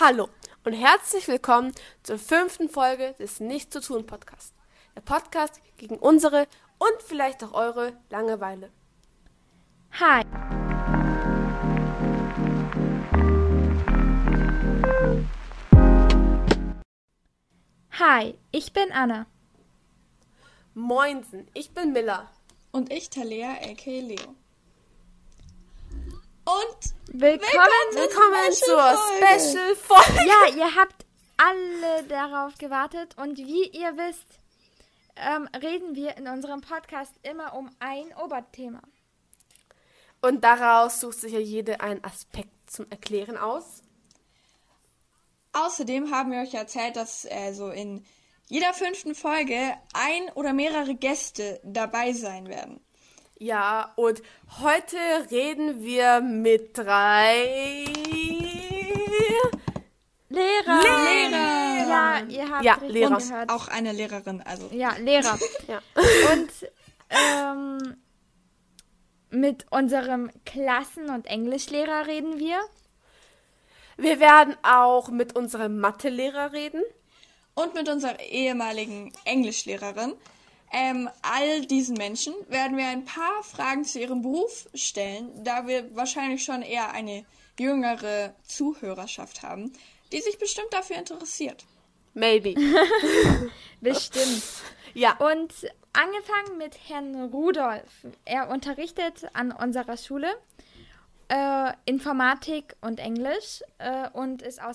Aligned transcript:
Hallo 0.00 0.28
und 0.62 0.74
herzlich 0.74 1.26
willkommen 1.26 1.72
zur 2.04 2.18
fünften 2.20 2.68
Folge 2.68 3.16
des 3.18 3.40
Nichts 3.40 3.72
zu 3.72 3.80
tun 3.80 4.06
Podcast. 4.06 4.54
Der 4.94 5.00
Podcast 5.00 5.60
gegen 5.76 5.96
unsere 5.96 6.46
und 6.78 7.02
vielleicht 7.04 7.42
auch 7.42 7.52
eure 7.52 7.98
Langeweile. 8.08 8.70
Hi. 9.98 10.22
Hi, 17.98 18.38
ich 18.52 18.72
bin 18.72 18.92
Anna. 18.92 19.26
Moinsen, 20.74 21.48
ich 21.54 21.72
bin 21.72 21.92
Miller. 21.92 22.30
Und 22.70 22.92
ich 22.92 23.10
Talea, 23.10 23.54
a.k. 23.54 24.00
Leo. 24.00 24.36
Und 26.48 26.94
Willkommen, 27.12 27.90
Willkommen 27.92 28.52
zur 28.52 28.96
Special 29.18 29.76
Folge. 29.76 30.26
Ja, 30.26 30.56
ihr 30.56 30.74
habt 30.76 31.04
alle 31.36 32.04
darauf 32.04 32.56
gewartet 32.56 33.14
und 33.18 33.36
wie 33.36 33.68
ihr 33.68 33.98
wisst, 33.98 34.40
ähm, 35.16 35.46
reden 35.60 35.94
wir 35.94 36.16
in 36.16 36.26
unserem 36.26 36.62
Podcast 36.62 37.12
immer 37.22 37.52
um 37.52 37.68
ein 37.80 38.16
Oberthema. 38.16 38.80
Und 40.22 40.42
daraus 40.42 41.00
sucht 41.00 41.20
sich 41.20 41.34
ja 41.34 41.38
jede 41.38 41.82
einen 41.82 42.02
Aspekt 42.02 42.70
zum 42.70 42.86
Erklären 42.88 43.36
aus. 43.36 43.82
außerdem 45.52 46.10
haben 46.10 46.32
wir 46.32 46.40
euch 46.40 46.54
erzählt, 46.54 46.96
dass 46.96 47.26
äh, 47.26 47.52
so 47.52 47.68
in 47.68 48.06
jeder 48.46 48.72
fünften 48.72 49.14
Folge 49.14 49.74
ein 49.92 50.30
oder 50.34 50.54
mehrere 50.54 50.94
Gäste 50.94 51.60
dabei 51.62 52.14
sein 52.14 52.48
werden. 52.48 52.80
Ja, 53.40 53.92
und 53.96 54.20
heute 54.60 54.96
reden 55.30 55.82
wir 55.84 56.20
mit 56.20 56.76
drei 56.76 57.84
Lehrer. 60.28 60.82
Lehrer. 60.82 61.88
Ja, 61.88 62.20
ihr 62.28 62.50
habt 62.50 62.64
Ja, 62.64 62.78
Lehrer. 62.86 63.16
gehört. 63.18 63.50
Auch 63.50 63.68
eine 63.68 63.92
Lehrerin, 63.92 64.42
also. 64.42 64.68
Ja, 64.72 64.94
Lehrer. 64.98 65.38
Ja. 65.68 65.80
Und 66.32 66.50
ähm, 67.10 67.96
mit 69.30 69.66
unserem 69.70 70.30
Klassen- 70.44 71.10
und 71.10 71.26
Englischlehrer 71.26 72.06
reden 72.06 72.38
wir. 72.38 72.58
Wir 73.96 74.20
werden 74.20 74.56
auch 74.62 75.08
mit 75.10 75.36
unserem 75.36 75.78
Mathelehrer 75.80 76.52
reden. 76.52 76.82
Und 77.54 77.74
mit 77.74 77.88
unserer 77.88 78.20
ehemaligen 78.20 79.12
Englischlehrerin. 79.24 80.14
Ähm, 80.72 81.08
all 81.22 81.64
diesen 81.66 81.96
Menschen 81.96 82.34
werden 82.48 82.76
wir 82.76 82.86
ein 82.86 83.04
paar 83.04 83.42
Fragen 83.42 83.84
zu 83.84 84.00
ihrem 84.00 84.22
Beruf 84.22 84.68
stellen, 84.74 85.30
da 85.44 85.66
wir 85.66 85.94
wahrscheinlich 85.96 86.44
schon 86.44 86.62
eher 86.62 86.92
eine 86.92 87.24
jüngere 87.58 88.34
Zuhörerschaft 88.44 89.42
haben, 89.42 89.72
die 90.12 90.20
sich 90.20 90.38
bestimmt 90.38 90.72
dafür 90.72 90.96
interessiert. 90.96 91.64
Maybe. 92.14 92.54
Bestimmt. 93.80 94.42
Ja. 94.94 95.16
Und 95.18 95.52
angefangen 95.92 96.58
mit 96.58 96.76
Herrn 96.88 97.30
Rudolf. 97.30 98.06
Er 98.24 98.48
unterrichtet 98.48 99.28
an 99.34 99.52
unserer 99.52 99.96
Schule 99.96 100.28
äh, 101.28 101.72
Informatik 101.84 102.76
und 102.80 102.98
Englisch 102.98 103.62
äh, 103.78 104.08
und 104.10 104.42
ist 104.42 104.60
aus. 104.60 104.74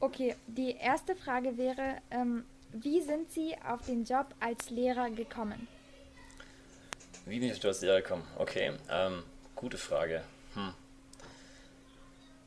Okay, 0.00 0.36
die 0.46 0.72
erste 0.72 1.16
Frage 1.16 1.56
wäre, 1.56 2.02
ähm, 2.10 2.44
wie 2.74 3.00
sind 3.00 3.30
Sie 3.30 3.54
auf 3.68 3.86
den 3.86 4.04
Job 4.04 4.26
als 4.40 4.70
Lehrer 4.70 5.10
gekommen? 5.10 5.68
Wie 7.24 7.38
bin 7.38 7.50
ich 7.50 7.60
das 7.60 7.80
Lehrer 7.80 8.02
gekommen? 8.02 8.26
Okay, 8.36 8.72
ähm, 8.90 9.22
gute 9.54 9.78
Frage. 9.78 10.22
Hm. 10.54 10.74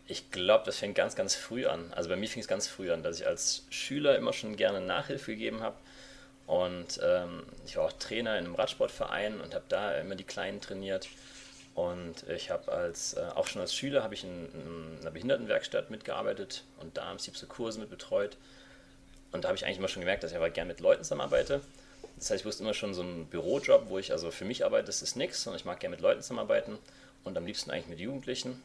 Ich 0.05 0.29
glaube, 0.31 0.65
das 0.65 0.77
fängt 0.77 0.95
ganz, 0.95 1.15
ganz 1.15 1.33
früh 1.35 1.65
an. 1.65 1.91
Also 1.93 2.09
bei 2.09 2.15
mir 2.15 2.27
fing 2.27 2.41
es 2.41 2.47
ganz 2.47 2.67
früh 2.67 2.91
an, 2.91 3.03
dass 3.03 3.19
ich 3.19 3.27
als 3.27 3.65
Schüler 3.69 4.17
immer 4.17 4.33
schon 4.33 4.55
gerne 4.55 4.81
Nachhilfe 4.81 5.31
gegeben 5.31 5.61
habe. 5.61 5.77
Und 6.45 6.99
ähm, 7.03 7.43
ich 7.65 7.77
war 7.77 7.85
auch 7.85 7.93
Trainer 7.93 8.37
in 8.37 8.45
einem 8.45 8.55
Radsportverein 8.55 9.41
und 9.41 9.53
habe 9.53 9.65
da 9.67 9.97
immer 9.97 10.15
die 10.15 10.23
Kleinen 10.23 10.61
trainiert. 10.61 11.07
Und 11.73 12.27
ich 12.29 12.49
habe 12.49 12.71
als, 12.71 13.13
äh, 13.13 13.29
auch 13.35 13.47
schon 13.47 13.61
als 13.61 13.75
Schüler 13.75 14.03
habe 14.03 14.13
ich 14.13 14.23
in, 14.23 14.47
in 14.53 14.97
einer 15.01 15.11
Behindertenwerkstatt 15.11 15.89
mitgearbeitet 15.89 16.63
und 16.79 16.97
da 16.97 17.03
im 17.03 17.17
Prinzip 17.17 17.37
so 17.37 17.47
Kurse 17.47 17.79
mit 17.79 17.89
betreut. 17.89 18.37
Und 19.37 19.43
da 19.43 19.49
habe 19.49 19.55
ich 19.55 19.65
eigentlich 19.65 19.77
immer 19.77 19.87
schon 19.87 20.01
gemerkt, 20.01 20.23
dass 20.23 20.31
ich 20.31 20.37
aber 20.37 20.49
gerne 20.49 20.69
mit 20.69 20.79
Leuten 20.79 21.03
zusammenarbeite. 21.03 21.61
Das 22.15 22.31
heißt, 22.31 22.39
ich 22.41 22.45
wusste 22.47 22.63
immer 22.63 22.73
schon 22.73 22.95
so 22.95 23.03
einen 23.03 23.27
Bürojob, 23.27 23.87
wo 23.87 23.99
ich 23.99 24.11
also 24.11 24.31
für 24.31 24.45
mich 24.45 24.65
arbeite, 24.65 24.85
das 24.85 25.03
ist 25.03 25.15
nichts, 25.15 25.43
sondern 25.43 25.59
ich 25.59 25.65
mag 25.65 25.79
gerne 25.79 25.95
mit 25.95 26.01
Leuten 26.01 26.23
zusammenarbeiten 26.23 26.79
und 27.23 27.37
am 27.37 27.45
liebsten 27.45 27.69
eigentlich 27.69 27.85
mit 27.85 27.99
Jugendlichen. 27.99 28.63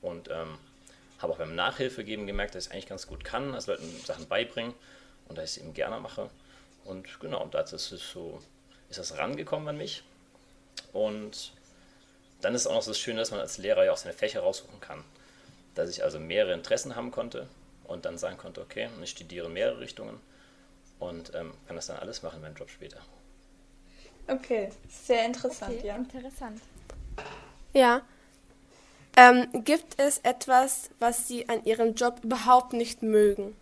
Und 0.00 0.30
ähm, 0.30 0.56
habe 1.18 1.34
auch 1.34 1.36
beim 1.36 1.54
Nachhilfe 1.54 2.02
geben 2.02 2.26
gemerkt, 2.26 2.54
dass 2.54 2.68
ich 2.68 2.72
eigentlich 2.72 2.86
ganz 2.86 3.06
gut 3.06 3.24
kann, 3.24 3.54
also 3.54 3.72
Leuten 3.72 4.00
Sachen 4.06 4.26
beibringen 4.26 4.72
und 5.28 5.36
dass 5.36 5.50
ich 5.50 5.58
es 5.58 5.62
eben 5.62 5.74
gerne 5.74 6.00
mache. 6.00 6.30
Und 6.86 7.20
genau, 7.20 7.42
und 7.42 7.52
dazu 7.52 7.76
ist 7.76 7.92
es 7.92 8.10
so, 8.10 8.40
ist 8.88 8.98
das 8.98 9.18
rangekommen 9.18 9.68
an 9.68 9.76
mich. 9.76 10.02
Und 10.94 11.52
dann 12.40 12.54
ist 12.54 12.66
auch 12.66 12.72
noch 12.72 12.82
so 12.82 12.92
das 12.92 12.98
Schöne, 12.98 13.18
dass 13.18 13.32
man 13.32 13.40
als 13.40 13.58
Lehrer 13.58 13.84
ja 13.84 13.92
auch 13.92 13.98
seine 13.98 14.14
Fächer 14.14 14.40
raussuchen 14.40 14.80
kann. 14.80 15.04
Dass 15.74 15.90
ich 15.90 16.02
also 16.02 16.18
mehrere 16.18 16.54
Interessen 16.54 16.96
haben 16.96 17.10
konnte 17.10 17.46
und 17.88 18.04
dann 18.04 18.18
sagen 18.18 18.38
konnte, 18.38 18.60
okay, 18.60 18.88
ich 19.02 19.10
studiere 19.10 19.48
mehrere 19.48 19.80
Richtungen 19.80 20.20
und 20.98 21.34
ähm, 21.34 21.54
kann 21.66 21.76
das 21.76 21.86
dann 21.88 21.98
alles 21.98 22.22
machen 22.22 22.36
in 22.36 22.42
meinem 22.42 22.56
Job 22.56 22.70
später. 22.70 23.00
Okay, 24.28 24.70
sehr 24.88 25.24
interessant, 25.24 25.78
Okay, 25.78 25.86
ja. 25.86 25.96
interessant. 25.96 26.60
Ja. 27.72 28.02
Ähm, 29.16 29.48
gibt 29.64 29.98
es 29.98 30.18
etwas, 30.18 30.90
was 31.00 31.26
Sie 31.28 31.48
an 31.48 31.64
Ihrem 31.64 31.94
Job 31.94 32.20
überhaupt 32.22 32.72
nicht 32.72 33.02
mögen? 33.02 33.56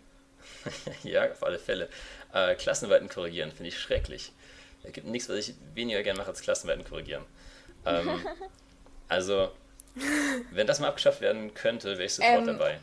ja, 1.03 1.31
auf 1.31 1.43
alle 1.43 1.59
Fälle. 1.59 1.89
Äh, 2.33 2.55
Klassenarbeiten 2.55 3.09
korrigieren 3.09 3.51
finde 3.51 3.69
ich 3.69 3.79
schrecklich. 3.79 4.31
Es 4.83 4.93
gibt 4.93 5.07
nichts, 5.07 5.29
was 5.29 5.37
ich 5.37 5.55
weniger 5.73 6.03
gerne 6.03 6.17
mache 6.17 6.29
als 6.29 6.41
Klassenarbeiten 6.41 6.87
korrigieren. 6.89 7.25
Ähm, 7.85 8.25
also, 9.07 9.51
wenn 10.51 10.67
das 10.67 10.79
mal 10.79 10.87
abgeschafft 10.89 11.21
werden 11.21 11.53
könnte, 11.53 11.97
wäre 11.97 12.05
ich 12.05 12.13
sofort 12.13 12.47
Ähm. 12.47 12.47
dabei. 12.47 12.79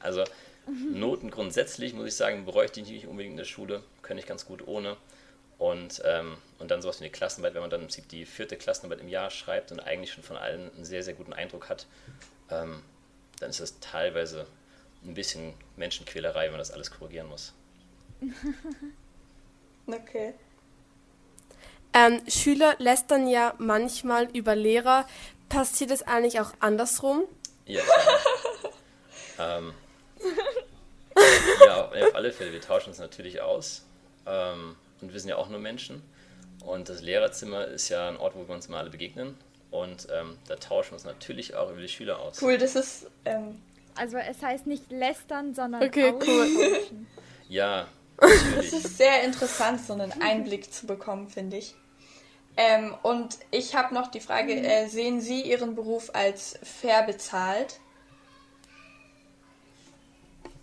Also, 0.00 0.24
Noten 0.66 1.30
grundsätzlich, 1.30 1.94
muss 1.94 2.06
ich 2.06 2.16
sagen, 2.16 2.44
bräuchte 2.44 2.80
ich 2.80 2.88
nicht 2.88 3.06
unbedingt 3.06 3.32
in 3.32 3.36
der 3.38 3.44
Schule. 3.44 3.82
Könnte 4.02 4.20
ich 4.20 4.26
ganz 4.26 4.46
gut 4.46 4.66
ohne. 4.66 4.96
Und, 5.58 6.02
ähm, 6.04 6.36
und 6.58 6.70
dann 6.70 6.82
sowas 6.82 7.00
wie 7.00 7.04
eine 7.04 7.12
Klassenarbeit, 7.12 7.54
wenn 7.54 7.60
man 7.60 7.70
dann 7.70 7.80
im 7.80 7.86
Prinzip 7.86 8.08
die 8.08 8.26
vierte 8.26 8.56
Klassenarbeit 8.56 9.00
im 9.00 9.08
Jahr 9.08 9.30
schreibt 9.30 9.72
und 9.72 9.80
eigentlich 9.80 10.12
schon 10.12 10.24
von 10.24 10.36
allen 10.36 10.74
einen 10.74 10.84
sehr, 10.84 11.02
sehr 11.02 11.14
guten 11.14 11.32
Eindruck 11.32 11.68
hat, 11.68 11.86
ähm, 12.50 12.82
dann 13.40 13.50
ist 13.50 13.60
das 13.60 13.78
teilweise 13.80 14.46
ein 15.04 15.14
bisschen 15.14 15.54
Menschenquälerei, 15.76 16.44
wenn 16.44 16.52
man 16.52 16.58
das 16.58 16.70
alles 16.70 16.90
korrigieren 16.90 17.28
muss. 17.28 17.52
Okay. 19.86 20.32
Ähm, 21.92 22.22
Schüler 22.26 22.74
lästern 22.78 23.28
ja 23.28 23.54
manchmal 23.58 24.28
über 24.34 24.56
Lehrer. 24.56 25.06
Passiert 25.48 25.90
es 25.90 26.02
eigentlich 26.02 26.40
auch 26.40 26.52
andersrum? 26.58 27.24
Ja, 27.66 27.82
ähm, 29.38 29.74
ja, 31.76 32.06
auf 32.06 32.14
alle 32.14 32.32
Fälle. 32.32 32.52
Wir 32.52 32.60
tauschen 32.60 32.90
uns 32.90 32.98
natürlich 32.98 33.40
aus. 33.40 33.84
Ähm, 34.26 34.76
und 35.00 35.12
wir 35.12 35.20
sind 35.20 35.28
ja 35.28 35.36
auch 35.36 35.48
nur 35.48 35.60
Menschen. 35.60 36.02
Und 36.64 36.88
das 36.88 37.02
Lehrerzimmer 37.02 37.66
ist 37.66 37.88
ja 37.88 38.08
ein 38.08 38.16
Ort, 38.16 38.34
wo 38.36 38.46
wir 38.48 38.54
uns 38.54 38.66
immer 38.66 38.78
alle 38.78 38.90
begegnen. 38.90 39.36
Und 39.70 40.08
ähm, 40.12 40.38
da 40.46 40.56
tauschen 40.56 40.90
wir 40.90 40.94
uns 40.94 41.04
natürlich 41.04 41.54
auch 41.56 41.70
über 41.70 41.80
die 41.80 41.88
Schüler 41.88 42.20
aus. 42.20 42.40
Cool, 42.40 42.58
das 42.58 42.76
ist 42.76 43.06
ähm, 43.24 43.60
Also 43.96 44.16
es 44.16 44.40
heißt 44.40 44.66
nicht 44.66 44.90
lästern, 44.90 45.54
sondern 45.54 45.82
Okay, 45.82 46.14
cool. 46.26 46.80
Ja, 47.48 47.88
Das 48.56 48.72
ist 48.72 48.96
sehr 48.96 49.24
interessant, 49.24 49.80
so 49.84 49.92
einen 49.92 50.12
Einblick 50.22 50.72
zu 50.72 50.86
bekommen, 50.86 51.28
finde 51.28 51.56
ich. 51.58 51.74
Ähm, 52.56 52.94
und 53.02 53.38
ich 53.50 53.74
habe 53.74 53.94
noch 53.94 54.08
die 54.10 54.20
Frage, 54.20 54.54
äh, 54.54 54.86
sehen 54.86 55.20
Sie 55.20 55.42
Ihren 55.42 55.74
Beruf 55.74 56.14
als 56.14 56.58
fair 56.62 57.02
bezahlt? 57.02 57.80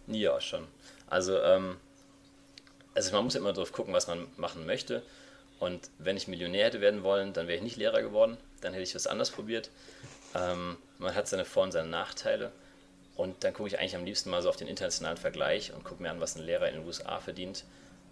Ja, 0.07 0.39
schon. 0.39 0.67
Also, 1.11 1.37
ähm, 1.41 1.77
also 2.95 3.11
man 3.11 3.25
muss 3.25 3.35
immer 3.35 3.51
drauf 3.51 3.73
gucken, 3.73 3.93
was 3.93 4.07
man 4.07 4.27
machen 4.37 4.65
möchte. 4.65 5.03
Und 5.59 5.91
wenn 5.99 6.15
ich 6.15 6.27
Millionär 6.27 6.65
hätte 6.65 6.79
werden 6.79 7.03
wollen, 7.03 7.33
dann 7.33 7.47
wäre 7.47 7.57
ich 7.57 7.63
nicht 7.63 7.75
Lehrer 7.75 8.01
geworden. 8.01 8.37
Dann 8.61 8.71
hätte 8.71 8.83
ich 8.83 8.95
was 8.95 9.07
anderes 9.07 9.29
probiert. 9.29 9.69
Ähm, 10.33 10.77
man 10.97 11.13
hat 11.13 11.27
seine 11.27 11.43
Vor- 11.43 11.63
und 11.63 11.73
seine 11.73 11.89
Nachteile. 11.89 12.51
Und 13.17 13.43
dann 13.43 13.53
gucke 13.53 13.67
ich 13.67 13.77
eigentlich 13.77 13.95
am 13.95 14.05
liebsten 14.05 14.29
mal 14.29 14.41
so 14.41 14.47
auf 14.47 14.55
den 14.55 14.69
internationalen 14.69 15.17
Vergleich 15.17 15.73
und 15.73 15.83
gucke 15.83 16.01
mir 16.01 16.09
an, 16.09 16.21
was 16.21 16.37
ein 16.37 16.43
Lehrer 16.43 16.69
in 16.69 16.75
den 16.75 16.85
USA 16.85 17.19
verdient. 17.19 17.65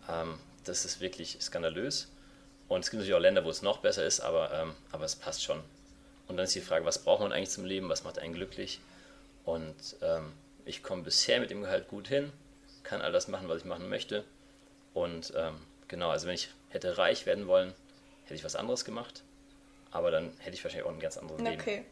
Ähm, 0.09 0.37
das 0.65 0.83
ist 0.83 0.99
wirklich 0.99 1.37
skandalös. 1.39 2.09
Und 2.67 2.81
es 2.81 2.91
gibt 2.91 2.99
natürlich 2.99 3.15
auch 3.15 3.21
Länder, 3.21 3.45
wo 3.45 3.49
es 3.49 3.61
noch 3.61 3.77
besser 3.77 4.05
ist, 4.05 4.19
aber, 4.19 4.51
ähm, 4.53 4.75
aber 4.91 5.05
es 5.05 5.15
passt 5.15 5.41
schon. 5.41 5.63
Und 6.27 6.35
dann 6.35 6.43
ist 6.43 6.53
die 6.53 6.61
Frage, 6.61 6.83
was 6.83 6.99
braucht 6.99 7.21
man 7.21 7.31
eigentlich 7.31 7.49
zum 7.49 7.63
Leben, 7.63 7.87
was 7.87 8.03
macht 8.03 8.19
einen 8.19 8.33
glücklich? 8.33 8.81
Und 9.45 9.95
ähm, 10.01 10.33
ich 10.65 10.83
komme 10.83 11.03
bisher 11.03 11.39
mit 11.39 11.49
dem 11.49 11.61
Gehalt 11.61 11.87
gut 11.87 12.09
hin, 12.09 12.31
kann 12.89 13.01
all 13.01 13.11
das 13.11 13.27
machen, 13.27 13.47
was 13.47 13.59
ich 13.59 13.65
machen 13.65 13.87
möchte. 13.87 14.25
Und 14.95 15.31
ähm, 15.37 15.55
genau, 15.87 16.09
also 16.09 16.27
wenn 16.27 16.33
ich 16.33 16.49
hätte 16.69 16.97
reich 16.97 17.27
werden 17.27 17.47
wollen, 17.47 17.73
hätte 18.23 18.33
ich 18.33 18.43
was 18.43 18.55
anderes 18.55 18.83
gemacht. 18.83 19.23
Aber 19.91 20.09
dann 20.09 20.31
hätte 20.39 20.55
ich 20.55 20.63
wahrscheinlich 20.63 20.87
auch 20.87 20.93
ein 20.93 20.99
ganz 20.99 21.17
anderes 21.17 21.39
Leben. 21.39 21.61
Okay. 21.61 21.85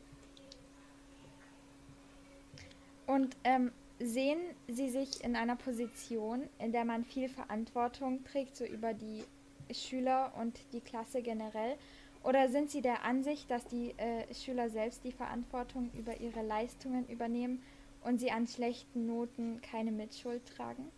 Und 3.06 3.38
ähm, 3.44 3.72
sehen 4.00 4.40
Sie 4.68 4.90
sich 4.90 5.24
in 5.24 5.36
einer 5.36 5.56
Position, 5.56 6.50
in 6.58 6.72
der 6.72 6.84
man 6.84 7.06
viel 7.06 7.30
Verantwortung 7.30 8.24
trägt, 8.26 8.58
so 8.58 8.66
über 8.66 8.94
die 8.94 9.24
Schüler 9.72 10.34
und 10.40 10.60
die 10.74 10.82
Klasse 10.82 11.22
generell? 11.22 11.76
Oder 12.24 12.50
sind 12.50 12.72
Sie 12.72 12.82
der 12.82 13.04
Ansicht, 13.04 13.50
dass 13.52 13.66
die 13.68 13.94
äh, 13.98 14.34
Schüler 14.34 14.70
selbst 14.70 15.04
die 15.04 15.12
Verantwortung 15.12 15.92
über 15.94 16.20
ihre 16.20 16.42
Leistungen 16.42 17.08
übernehmen 17.08 17.62
und 18.08 18.20
sie 18.20 18.32
an 18.32 18.48
schlechten 18.48 19.06
Noten 19.06 19.62
keine 19.62 19.92
Mitschuld 19.92 20.42
tragen? 20.56 20.90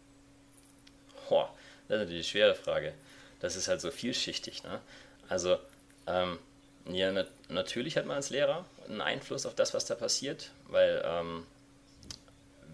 Boah, 1.28 1.54
das 1.88 1.96
ist 1.96 2.02
natürlich 2.02 2.18
eine 2.18 2.24
schwere 2.24 2.56
Frage. 2.56 2.94
Das 3.40 3.56
ist 3.56 3.68
halt 3.68 3.82
so 3.82 3.90
vielschichtig. 3.90 4.64
Ne? 4.64 4.80
Also, 5.28 5.58
ähm, 6.06 6.38
ja, 6.86 7.12
na 7.12 7.26
natürlich 7.50 7.98
hat 7.98 8.06
man 8.06 8.18
als 8.18 8.30
Lehrer 8.30 8.66
einen 8.88 9.02
Einfluss 9.02 9.46
auf 9.46 9.56
das, 9.56 9.74
was 9.74 9.86
da 9.86 9.96
passiert, 9.96 10.52
weil 10.68 11.02
ähm, 11.04 11.46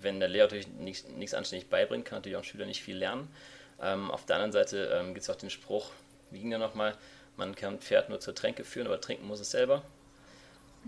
wenn 0.01 0.19
der 0.19 0.29
Lehrer 0.29 0.45
natürlich 0.45 0.67
nichts 0.67 1.33
anständig 1.33 1.69
beibringt, 1.69 2.05
kann 2.05 2.17
natürlich 2.17 2.35
auch 2.35 2.41
ein 2.41 2.45
Schüler 2.45 2.65
nicht 2.65 2.83
viel 2.83 2.97
lernen. 2.97 3.29
Ähm, 3.81 4.11
auf 4.11 4.25
der 4.25 4.35
anderen 4.35 4.51
Seite 4.51 4.89
ähm, 4.93 5.13
gibt 5.13 5.23
es 5.23 5.29
auch 5.29 5.35
den 5.35 5.49
Spruch, 5.49 5.91
wie 6.31 6.39
ging 6.39 6.49
der 6.49 6.59
nochmal, 6.59 6.97
man 7.37 7.55
kann 7.55 7.79
Pferd 7.79 8.09
nur 8.09 8.19
zur 8.19 8.35
Tränke 8.35 8.63
führen, 8.65 8.87
aber 8.87 8.99
trinken 8.99 9.27
muss 9.27 9.39
es 9.39 9.51
selber. 9.51 9.83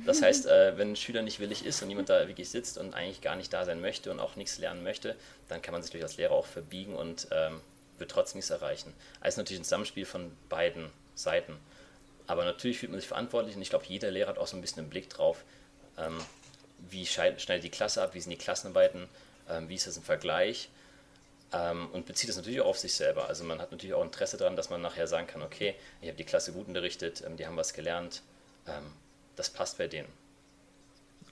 Das 0.06 0.22
heißt, 0.22 0.46
äh, 0.48 0.78
wenn 0.78 0.92
ein 0.92 0.96
Schüler 0.96 1.22
nicht 1.22 1.40
willig 1.40 1.66
ist 1.66 1.82
und 1.82 1.90
jemand 1.90 2.10
da 2.10 2.28
wirklich 2.28 2.50
sitzt 2.50 2.78
und 2.78 2.94
eigentlich 2.94 3.22
gar 3.22 3.36
nicht 3.36 3.52
da 3.54 3.66
sein 3.66 3.82
möchte 3.82 4.12
und 4.12 4.20
auch 4.20 4.36
nichts 4.36 4.58
lernen 4.58 4.84
möchte, 4.84 5.16
dann 5.50 5.62
kann 5.62 5.74
man 5.74 5.82
sich 5.82 5.92
durch 5.92 6.04
als 6.04 6.18
Lehrer 6.18 6.34
auch 6.34 6.46
verbiegen 6.46 6.96
und 6.96 7.28
ähm, 7.32 7.62
wird 7.98 8.12
trotzdem 8.12 8.38
nichts 8.38 8.50
erreichen. 8.50 8.94
Also 9.22 9.42
natürlich 9.42 9.62
ein 9.62 9.66
Zusammenspiel 9.66 10.06
von 10.06 10.32
beiden 10.50 10.90
Seiten. 11.16 11.58
Aber 12.28 12.46
natürlich 12.46 12.80
fühlt 12.80 12.92
man 12.92 13.00
sich 13.00 13.08
verantwortlich 13.08 13.56
und 13.56 13.62
ich 13.62 13.70
glaube, 13.70 13.86
jeder 13.88 14.12
Lehrer 14.12 14.30
hat 14.30 14.38
auch 14.38 14.48
so 14.48 14.58
ein 14.58 14.62
bisschen 14.62 14.82
einen 14.82 14.90
Blick 14.90 15.10
drauf, 15.10 15.44
ähm, 15.98 16.18
wie 16.90 17.06
schneidet 17.06 17.64
die 17.64 17.70
Klasse 17.70 18.04
ab, 18.04 18.14
wie 18.14 18.20
sind 18.20 18.32
die 18.32 18.38
Klassenarbeiten, 18.38 19.08
ähm, 19.50 19.70
wie 19.70 19.76
ist 19.76 19.88
das 19.88 19.98
im 19.98 20.04
Vergleich 20.04 20.70
ähm, 21.54 21.90
und 21.92 22.06
bezieht 22.06 22.30
das 22.30 22.36
natürlich 22.36 22.62
auch 22.62 22.68
auf 22.68 22.78
sich 22.78 22.94
selber. 22.94 23.28
Also 23.28 23.44
man 23.44 23.62
hat 23.62 23.72
natürlich 23.72 23.94
auch 23.94 24.04
Interesse 24.04 24.38
daran, 24.38 24.56
dass 24.56 24.70
man 24.70 24.82
nachher 24.82 25.08
sagen 25.08 25.28
kann, 25.28 25.42
okay, 25.42 25.76
ich 26.02 26.08
habe 26.08 26.18
die 26.18 26.26
Klasse 26.26 26.52
gut 26.52 26.68
unterrichtet, 26.68 27.24
ähm, 27.26 27.38
die 27.38 27.46
haben 27.46 27.58
was 27.58 27.74
gelernt, 27.74 28.22
ähm, 28.68 28.92
das 29.38 29.50
passt 29.50 29.78
bei 29.78 29.88
denen. 29.88 30.10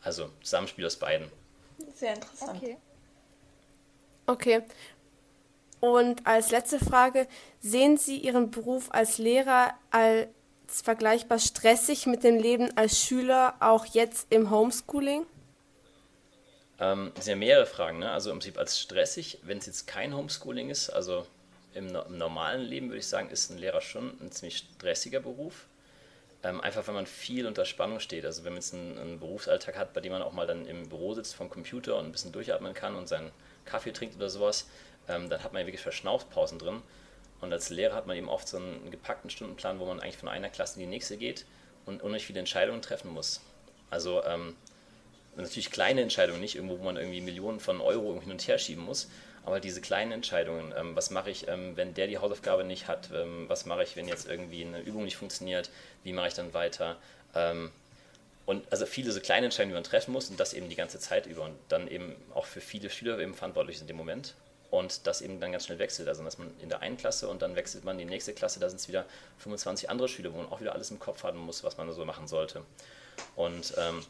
Also 0.02 0.30
Zusammenspiel 0.42 0.86
aus 0.86 0.96
beiden. 0.96 1.30
Sehr 1.94 2.14
interessant. 2.14 2.62
Okay. 2.62 2.78
Okay. 4.28 4.64
Und 5.80 6.26
als 6.26 6.52
letzte 6.52 6.80
Frage, 6.80 7.28
sehen 7.60 7.98
Sie 7.98 8.18
Ihren 8.18 8.50
Beruf 8.50 8.88
als 8.92 9.18
Lehrer 9.18 9.74
als 9.92 10.28
vergleichbar 10.68 11.40
stressig 11.40 12.06
mit 12.06 12.24
dem 12.24 12.38
Leben 12.38 12.76
als 12.78 13.00
Schüler, 13.00 13.56
auch 13.60 13.86
jetzt 13.86 14.28
im 14.32 14.50
Homeschooling? 14.50 15.26
Ähm, 16.80 17.12
das 17.16 17.26
sind 17.26 17.34
ja 17.34 17.38
mehrere 17.38 17.66
Fragen. 17.66 18.00
Ne? 18.00 18.12
Also 18.12 18.32
im 18.32 18.40
Prinzip 18.40 18.58
als 18.58 18.80
stressig, 18.80 19.40
wenn 19.44 19.60
es 19.60 19.66
jetzt 19.66 19.88
kein 19.88 20.16
Homeschooling 20.16 20.70
ist, 20.70 20.90
also 20.90 21.26
im, 21.74 21.96
im, 21.96 22.18
normalen 22.18 22.62
Leben 22.62 22.88
würde 22.90 23.00
ich 23.00 23.08
sagen, 23.08 23.30
ist 23.30 23.50
ein 23.50 23.58
Lehrer 23.58 23.82
schon 23.82 24.18
ein 24.22 24.32
ziemlich 24.32 24.58
stressiger 24.58 25.20
Beruf. 25.20 25.68
Ähm, 26.46 26.62
einfach 26.62 26.86
weil 26.88 26.94
man 26.94 27.08
viel 27.08 27.48
unter 27.48 27.66
Spannung 27.66 28.00
steht. 28.00 28.24
Also 28.24 28.44
wenn 28.44 28.54
man 28.54 28.62
jetzt 28.62 28.76
einen, 28.76 29.00
einen, 29.00 29.20
Berufsalltag 29.20 29.76
hat, 29.76 29.94
bei 29.94 30.02
dem 30.02 30.12
man 30.12 30.22
auch 30.22 30.32
mal 30.32 30.46
dann 30.46 30.68
im 30.68 30.88
Büro 30.88 31.16
sitzt 31.16 31.34
vom 31.34 31.50
Computer 31.50 31.96
und 31.98 32.06
ein 32.06 32.12
bisschen 32.12 32.32
durchatmen 32.32 32.76
kann 32.76 32.96
und 32.96 33.08
seinen 33.08 33.32
Kaffee 33.66 33.92
trinkt 33.92 34.16
oder 34.16 34.30
sowas, 34.30 34.70
ähm, 35.08 35.28
dann 35.28 35.44
hat 35.44 35.54
man 35.54 35.66
wirklich 35.66 35.82
Verschnaufpausen 35.82 36.60
drin. 36.60 36.84
Und 37.42 37.52
als 37.52 37.72
Lehrer 37.72 37.96
hat 37.96 38.06
man 38.06 38.16
eben 38.16 38.30
oft 38.30 38.48
so 38.48 38.58
einen 38.58 38.92
gepackten 38.92 39.32
Stundenplan, 39.32 39.80
wo 39.80 39.88
man 39.88 40.00
eigentlich 40.00 40.18
von 40.18 40.30
einer 40.30 40.50
Klasse 40.50 40.76
in 40.76 40.82
die 40.82 40.94
nächste 40.94 41.18
geht 41.18 41.46
und 41.88 42.04
unheimlich 42.04 42.28
viele 42.28 42.40
Entscheidungen 42.40 42.84
treffen 42.84 43.12
muss. 43.12 43.42
Also 43.90 44.24
ähm, 44.24 44.56
natürlich 45.36 45.72
kleine 45.72 46.02
Entscheidungen, 46.02 46.42
nicht 46.42 46.56
irgendwo, 46.56 46.78
wo 46.78 46.84
man 46.84 46.98
irgendwie 46.98 47.22
Millionen 47.22 47.60
von 47.60 47.82
Euro 47.82 48.20
hin 48.22 48.30
und 48.30 48.48
her 48.48 48.60
schieben 48.60 48.86
muss, 48.86 49.10
aber 49.46 49.60
diese 49.60 49.80
kleinen 49.80 50.12
Entscheidungen, 50.12 50.74
ähm, 50.76 50.96
was 50.96 51.12
mache 51.12 51.30
ich, 51.30 51.48
ähm, 51.48 51.78
wenn 51.78 51.94
der 51.94 52.08
die 52.08 52.18
Hausaufgabe 52.18 52.64
nicht 52.64 52.88
hat, 52.88 53.10
ähm, 53.14 53.46
was 53.48 53.66
mache 53.66 53.84
ich, 53.84 53.96
wenn 53.96 54.08
jetzt 54.08 54.28
irgendwie 54.28 54.66
eine 54.66 54.82
Übung 54.82 55.04
nicht 55.04 55.18
funktioniert, 55.18 55.70
wie 56.04 56.14
mache 56.14 56.28
ich 56.28 56.34
dann 56.34 56.54
weiter? 56.54 56.98
Ähm, 57.36 57.72
und 58.46 58.64
also 58.72 58.86
viele 58.86 59.12
so 59.12 59.20
kleine 59.20 59.46
Entscheidungen, 59.46 59.72
die 59.72 59.76
man 59.76 59.84
treffen 59.84 60.12
muss 60.12 60.30
und 60.30 60.40
das 60.40 60.54
eben 60.54 60.70
die 60.70 60.76
ganze 60.76 61.00
Zeit 61.00 61.26
über 61.28 61.44
und 61.44 61.56
dann 61.70 61.88
eben 61.88 62.16
auch 62.34 62.46
für 62.46 62.62
viele 62.62 62.90
Schüler 62.90 63.20
eben 63.20 63.34
verantwortlich 63.34 63.78
sind 63.78 63.86
in 63.90 63.96
dem 63.96 63.98
Moment 63.98 64.36
und 64.72 65.08
das 65.08 65.22
eben 65.22 65.40
dann 65.40 65.52
ganz 65.52 65.66
schnell 65.66 65.80
wechselt. 65.80 66.08
Also 66.08 66.24
dass 66.24 66.38
man 66.38 66.52
in 66.60 66.70
der 66.70 66.82
einen 66.82 66.98
Klasse 66.98 67.28
und 67.28 67.42
dann 67.42 67.56
wechselt 67.56 67.86
man 67.86 68.00
in 68.00 68.08
die 68.08 68.14
nächste 68.14 68.34
Klasse, 68.34 68.60
da 68.60 68.70
sind 68.70 68.80
es 68.80 68.88
wieder 68.88 69.06
25 69.40 69.90
andere 69.90 70.08
Schüler, 70.08 70.34
wo 70.34 70.38
man 70.38 70.52
auch 70.52 70.62
wieder 70.62 70.74
alles 70.74 70.92
im 70.92 71.00
Kopf 71.00 71.24
haben 71.24 71.40
muss, 71.40 71.64
was 71.64 71.78
man 71.78 71.92
so 71.92 72.06
machen 72.06 72.28
sollte. 72.28 72.62
Und 73.36 73.74
ähm, 73.78 74.04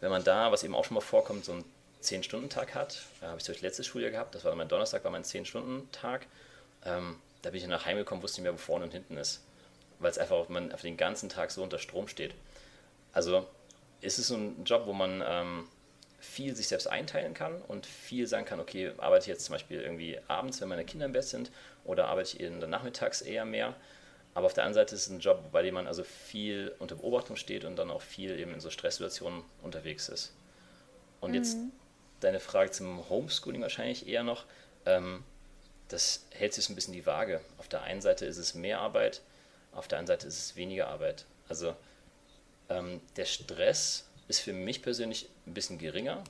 wenn 0.00 0.10
man 0.10 0.24
da, 0.24 0.52
was 0.52 0.62
eben 0.62 0.74
auch 0.74 0.84
schon 0.84 0.94
mal 0.94 1.00
vorkommt, 1.00 1.44
so 1.44 1.52
einen 1.52 1.64
10-Stunden-Tag 2.02 2.74
hat, 2.74 3.02
äh, 3.22 3.26
habe 3.26 3.38
ich 3.38 3.44
durch 3.44 3.60
letztes 3.60 3.86
Schuljahr 3.86 4.10
gehabt, 4.10 4.34
das 4.34 4.44
war 4.44 4.54
mein 4.54 4.68
Donnerstag, 4.68 5.04
war 5.04 5.10
mein 5.10 5.24
10-Stunden-Tag, 5.24 6.26
ähm, 6.84 7.16
da 7.42 7.50
bin 7.50 7.60
ich 7.60 7.66
nach 7.66 7.86
Hause 7.86 7.96
gekommen, 7.96 8.22
wusste 8.22 8.40
nicht 8.40 8.44
mehr, 8.44 8.54
wo 8.54 8.58
vorne 8.58 8.84
und 8.84 8.92
hinten 8.92 9.16
ist. 9.16 9.42
Weil 9.98 10.10
es 10.10 10.18
einfach, 10.18 10.48
man 10.48 10.72
auf 10.72 10.80
den 10.80 10.96
ganzen 10.96 11.28
Tag 11.28 11.50
so 11.50 11.62
unter 11.62 11.78
Strom 11.78 12.08
steht. 12.08 12.34
Also 13.12 13.46
ist 14.00 14.18
es 14.18 14.28
so 14.28 14.36
ein 14.36 14.64
Job, 14.64 14.86
wo 14.86 14.92
man 14.92 15.22
ähm, 15.26 15.68
viel 16.18 16.54
sich 16.54 16.68
selbst 16.68 16.86
einteilen 16.86 17.34
kann 17.34 17.60
und 17.62 17.86
viel 17.86 18.26
sagen 18.26 18.44
kann, 18.44 18.60
okay, 18.60 18.92
arbeite 18.98 19.24
ich 19.24 19.28
jetzt 19.28 19.44
zum 19.44 19.54
Beispiel 19.54 19.80
irgendwie 19.80 20.18
abends, 20.28 20.60
wenn 20.60 20.68
meine 20.68 20.84
Kinder 20.84 21.06
im 21.06 21.12
Bett 21.12 21.24
sind, 21.24 21.50
oder 21.84 22.08
arbeite 22.08 22.36
ich 22.36 22.40
in 22.40 22.60
der 22.60 22.68
Nachmittags 22.68 23.22
eher 23.22 23.44
mehr. 23.44 23.74
Aber 24.34 24.46
auf 24.46 24.54
der 24.54 24.64
anderen 24.64 24.86
Seite 24.86 24.94
ist 24.94 25.02
es 25.02 25.10
ein 25.10 25.20
Job, 25.20 25.50
bei 25.50 25.62
dem 25.62 25.74
man 25.74 25.86
also 25.86 26.04
viel 26.04 26.72
unter 26.78 26.94
Beobachtung 26.94 27.36
steht 27.36 27.64
und 27.64 27.76
dann 27.76 27.90
auch 27.90 28.02
viel 28.02 28.38
eben 28.38 28.54
in 28.54 28.60
so 28.60 28.70
Stresssituationen 28.70 29.42
unterwegs 29.62 30.08
ist. 30.08 30.32
Und 31.20 31.30
mhm. 31.30 31.36
jetzt 31.36 31.58
deine 32.20 32.40
Frage 32.40 32.70
zum 32.70 33.08
Homeschooling 33.08 33.62
wahrscheinlich 33.62 34.06
eher 34.06 34.22
noch. 34.22 34.44
Ähm, 34.86 35.24
das 35.88 36.26
hält 36.30 36.54
sich 36.54 36.64
so 36.64 36.72
ein 36.72 36.76
bisschen 36.76 36.94
die 36.94 37.06
Waage. 37.06 37.40
Auf 37.58 37.68
der 37.68 37.82
einen 37.82 38.00
Seite 38.00 38.24
ist 38.26 38.38
es 38.38 38.54
mehr 38.54 38.80
Arbeit, 38.80 39.22
auf 39.72 39.88
der 39.88 39.98
anderen 39.98 40.18
Seite 40.18 40.28
ist 40.28 40.38
es 40.38 40.56
weniger 40.56 40.88
Arbeit. 40.88 41.24
Also 41.48 41.74
ähm, 42.68 43.00
der 43.16 43.24
Stress 43.24 44.08
ist 44.28 44.40
für 44.40 44.52
mich 44.52 44.82
persönlich 44.82 45.28
ein 45.46 45.54
bisschen 45.54 45.78
geringer, 45.78 46.22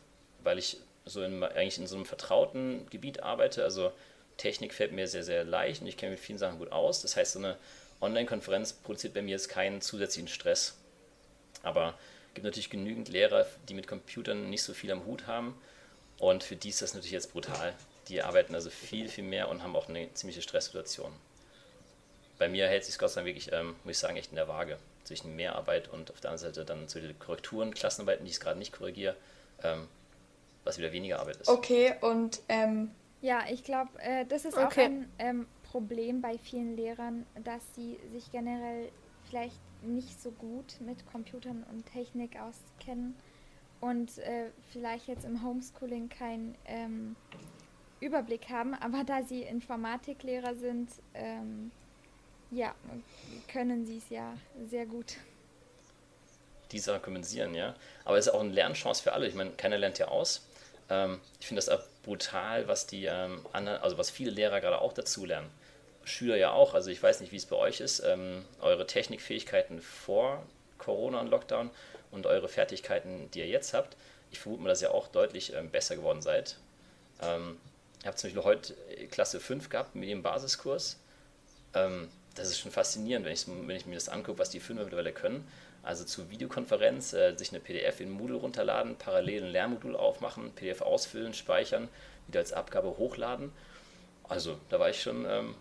weil 0.42 0.58
ich 0.58 0.78
so 1.04 1.22
in, 1.22 1.42
eigentlich 1.42 1.78
in 1.78 1.87
so 1.87 1.96
einem 1.96 2.06
vertrauten 2.06 2.87
Gebiet 2.90 3.22
arbeite. 3.22 3.64
Also 3.64 3.92
Technik 4.37 4.72
fällt 4.72 4.92
mir 4.92 5.06
sehr, 5.06 5.25
sehr 5.25 5.44
leicht 5.44 5.82
und 5.82 5.87
ich 5.87 5.96
kenne 5.96 6.12
mit 6.12 6.20
vielen 6.20 6.38
Sachen 6.38 6.58
gut 6.58 6.72
aus. 6.72 7.02
Das 7.02 7.16
heißt, 7.16 7.32
so 7.32 7.38
eine 7.38 7.56
Online-Konferenz 8.00 8.72
produziert 8.72 9.14
bei 9.14 9.22
mir 9.22 9.32
jetzt 9.32 9.48
keinen 9.48 9.81
zusätzlichen 9.81 10.28
Stress. 10.28 10.76
Aber 11.62 11.94
es 12.28 12.34
gibt 12.34 12.44
natürlich 12.44 12.70
genügend 12.70 13.08
Lehrer, 13.08 13.46
die 13.69 13.75
mit 13.75 13.87
Computern 13.87 14.48
nicht 14.48 14.62
so 14.62 14.72
viel 14.72 14.90
am 14.92 15.04
Hut 15.04 15.26
haben. 15.26 15.60
Und 16.20 16.44
für 16.44 16.55
die 16.55 16.69
ist 16.69 16.82
das 16.82 16.94
natürlich 16.94 17.12
jetzt 17.12 17.32
brutal. 17.32 17.75
Die 18.09 18.23
arbeiten 18.23 18.54
also 18.54 18.71
viel, 18.71 19.09
viel 19.09 19.25
mehr 19.25 19.49
und 19.49 19.62
haben 19.62 19.75
auch 19.75 19.88
eine 19.88 20.12
ziemliche 20.12 20.42
Stresssituation. 20.42 21.11
Bei 22.38 22.49
mir 22.49 22.68
hält 22.68 22.85
sich 22.85 22.99
Gott 22.99 23.11
sei 23.11 23.23
Dank 23.23 23.26
wirklich, 23.26 23.52
ähm, 23.52 23.75
muss 23.85 23.92
ich 23.92 23.99
sagen, 23.99 24.16
echt 24.16 24.30
in 24.30 24.37
der 24.37 24.47
Waage 24.47 24.78
zwischen 25.04 25.35
Mehrarbeit 25.35 25.88
und 25.88 26.11
auf 26.11 26.21
der 26.21 26.30
anderen 26.30 26.54
Seite 26.54 26.64
dann 26.64 26.88
zu 26.88 27.00
den 27.00 27.18
Korrekturen, 27.18 27.73
Klassenarbeiten, 27.73 28.25
die 28.25 28.30
ich 28.30 28.40
gerade 28.40 28.59
nicht 28.59 28.73
korrigiere, 28.73 29.16
ähm, 29.62 29.88
was 30.64 30.78
wieder 30.78 30.92
weniger 30.92 31.21
Arbeit 31.21 31.37
ist. 31.38 31.49
Okay, 31.49 31.95
und 32.02 32.40
ähm, 32.49 32.90
ja, 33.23 33.45
ich 33.50 33.64
glaube, 33.64 33.90
äh, 33.99 34.26
das 34.26 34.45
ist 34.45 34.56
okay. 34.56 34.66
auch 34.66 34.76
ein 34.76 35.11
ähm, 35.18 35.47
Problem 35.64 36.21
bei 36.21 36.37
vielen 36.38 36.76
Lehrern, 36.76 37.26
dass 37.45 37.62
sie 37.75 37.99
sich 38.12 38.30
generell 38.30 38.90
vielleicht 39.28 39.59
nicht 39.83 40.21
so 40.21 40.30
gut 40.33 40.80
mit 40.80 41.11
Computern 41.11 41.64
und 41.71 41.87
Technik 41.87 42.38
auskennen 42.38 43.16
und 43.80 44.18
äh, 44.18 44.50
vielleicht 44.72 45.08
jetzt 45.08 45.25
im 45.25 45.42
Homeschooling 45.42 46.08
keinen 46.08 46.56
ähm, 46.66 47.16
Überblick 48.00 48.49
haben, 48.49 48.75
aber 48.75 49.04
da 49.04 49.22
sie 49.22 49.42
Informatiklehrer 49.42 50.54
sind, 50.54 50.90
ähm, 51.14 51.70
ja, 52.50 52.75
können 53.52 53.87
sie 53.87 53.99
es 53.99 54.10
ja 54.10 54.34
sehr 54.68 54.87
gut. 54.87 55.16
Die 56.72 56.78
Sachen 56.78 57.02
kompensieren, 57.02 57.54
ja. 57.54 57.75
Aber 58.04 58.16
es 58.16 58.26
ist 58.26 58.32
auch 58.32 58.40
eine 58.40 58.52
Lernchance 58.52 59.02
für 59.02 59.12
alle. 59.12 59.26
Ich 59.26 59.34
meine, 59.34 59.50
keiner 59.52 59.78
lernt 59.78 59.99
ja 59.99 60.08
aus. 60.08 60.46
Ähm, 60.88 61.20
ich 61.40 61.46
finde 61.46 61.62
das 61.62 61.88
brutal, 62.02 62.68
was 62.68 62.87
die 62.87 63.06
ähm, 63.06 63.46
anderen, 63.52 63.80
also 63.82 63.99
was 63.99 64.10
viele 64.10 64.30
Lehrer 64.30 64.60
gerade 64.60 64.80
auch 64.80 64.92
dazulernen. 64.92 65.50
Schüler 66.04 66.37
ja 66.37 66.52
auch. 66.52 66.75
Also 66.75 66.90
ich 66.90 67.02
weiß 67.02 67.20
nicht, 67.20 67.32
wie 67.32 67.37
es 67.37 67.46
bei 67.46 67.56
euch 67.56 67.80
ist. 67.80 68.00
Ähm, 68.00 68.44
eure 68.60 68.87
Technikfähigkeiten 68.87 69.80
vor 69.80 70.42
Corona 70.78 71.20
und 71.20 71.28
Lockdown 71.28 71.70
und 72.11 72.26
eure 72.26 72.49
Fertigkeiten, 72.49 73.31
die 73.33 73.40
ihr 73.40 73.47
jetzt 73.47 73.75
habt. 73.75 73.97
Ich 74.31 74.40
vermute 74.40 74.62
mal, 74.62 74.69
dass 74.69 74.83
ihr 74.83 74.95
auch 74.95 75.09
deutlich 75.09 75.52
ähm, 75.55 75.71
besser 75.71 75.97
geworden 75.97 76.23
seid. 76.23 76.57
Ähm, 77.23 77.59
ich 78.00 78.07
habe 78.07 78.17
zum 78.17 78.29
Beispiel 78.29 78.45
heute 78.45 78.75
Klasse 79.11 79.40
5 79.40 79.69
gehabt 79.69 79.95
mit 79.95 80.09
dem 80.09 80.23
Basiskurs. 80.23 80.99
Ähm, 81.75 82.09
das 82.35 82.49
ist 82.49 82.59
schon 82.59 82.71
faszinierend, 82.71 83.26
wenn 83.26 83.33
ich, 83.33 83.47
wenn 83.47 83.76
ich 83.76 83.87
mir 83.87 83.95
das 83.95 84.09
angucke, 84.09 84.38
was 84.38 84.50
die 84.50 84.61
Fünfer 84.61 84.85
mittlerweile 84.85 85.12
können. 85.12 85.47
Also 85.83 86.05
zur 86.05 86.31
Videokonferenz, 86.31 87.12
äh, 87.12 87.35
sich 87.37 87.50
eine 87.50 87.61
PDF 87.61 88.00
in 88.00 88.11
Moodle 88.11 88.37
runterladen, 88.37 88.97
parallel 88.97 89.45
ein 89.45 89.50
Lernmodul 89.50 89.97
aufmachen, 89.97 90.52
PDF 90.52 90.83
ausfüllen, 90.83 91.35
speichern, 91.35 91.88
wieder 92.26 92.40
als 92.40 92.52
Abgabe 92.52 92.97
hochladen. 92.99 93.52
Also 94.25 94.59
da 94.69 94.79
war 94.79 94.90
ich 94.90 95.02
schon 95.02 95.26
ähm, 95.29 95.55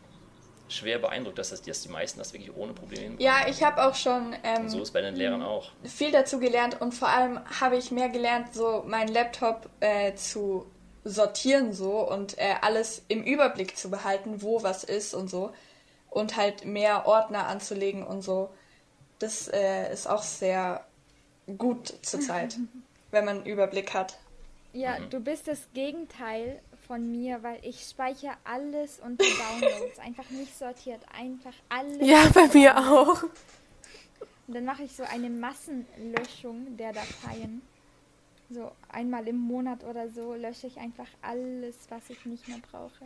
schwer 0.70 1.00
beeindruckt, 1.00 1.38
dass, 1.38 1.50
das, 1.50 1.62
dass 1.62 1.82
die 1.82 1.90
meisten 1.90 2.20
das 2.20 2.34
wirklich 2.34 2.56
ohne 2.56 2.74
Probleme 2.74 3.04
hinbekommen. 3.04 3.26
Ja, 3.42 3.50
ich 3.50 3.64
habe 3.64 3.84
auch 3.84 3.96
schon. 3.96 4.36
Ähm, 4.44 4.70
so 4.70 4.82
ist 4.82 4.92
bei 4.92 5.02
den 5.02 5.16
Lehrern 5.16 5.42
auch. 5.42 5.72
Viel 5.84 6.12
dazu 6.12 6.40
gelernt 6.40 6.80
und 6.82 6.94
vor 6.94 7.10
allem 7.10 7.40
habe 7.60 7.78
ich 7.78 7.92
mehr 7.92 8.10
gelernt, 8.10 8.54
so 8.54 8.84
meinen 8.88 9.10
Laptop 9.10 9.70
äh, 9.80 10.14
zu 10.16 10.66
sortieren 11.04 11.74
so 11.74 12.08
und 12.08 12.38
äh, 12.38 12.56
alles 12.62 13.04
im 13.08 13.24
Überblick 13.24 13.78
zu 13.78 13.90
behalten, 13.90 14.42
wo 14.42 14.64
was 14.64 14.84
ist 14.84 15.14
und 15.14 15.30
so 15.30 15.52
und 16.10 16.38
halt 16.38 16.66
mehr 16.66 17.06
Ordner 17.06 17.48
anzulegen 17.48 18.06
und 18.06 18.22
so. 18.22 18.50
Das 19.20 19.48
äh, 19.48 19.92
ist 19.92 20.08
auch 20.08 20.24
sehr 20.24 20.86
gut 21.58 21.94
zurzeit, 22.02 22.58
wenn 23.12 23.26
man 23.26 23.38
einen 23.38 23.46
Überblick 23.46 23.94
hat. 23.94 24.18
Ja, 24.74 25.00
mhm. 25.00 25.10
du 25.10 25.20
bist 25.20 25.48
das 25.48 25.68
Gegenteil 25.74 26.62
von 26.90 27.12
mir, 27.12 27.44
weil 27.44 27.64
ich 27.64 27.82
speichere 27.82 28.34
alles 28.44 28.98
unter 28.98 29.24
Downloads. 29.24 30.00
einfach 30.00 30.28
nicht 30.32 30.58
sortiert, 30.58 31.00
einfach 31.16 31.54
alles. 31.70 32.00
Ja, 32.02 32.28
bei 32.34 32.48
mir 32.48 32.76
auch. 32.76 33.22
Und 34.48 34.56
dann 34.56 34.66
mache 34.66 34.82
ich 34.82 34.96
so 34.96 35.04
eine 35.04 35.30
Massenlöschung 35.30 36.76
der 36.78 36.92
Dateien. 36.92 37.62
So 38.50 38.72
einmal 38.92 39.28
im 39.28 39.38
Monat 39.38 39.84
oder 39.84 40.10
so 40.10 40.34
lösche 40.34 40.66
ich 40.66 40.78
einfach 40.78 41.06
alles, 41.22 41.76
was 41.90 42.10
ich 42.10 42.26
nicht 42.26 42.48
mehr 42.48 42.58
brauche. 42.72 43.06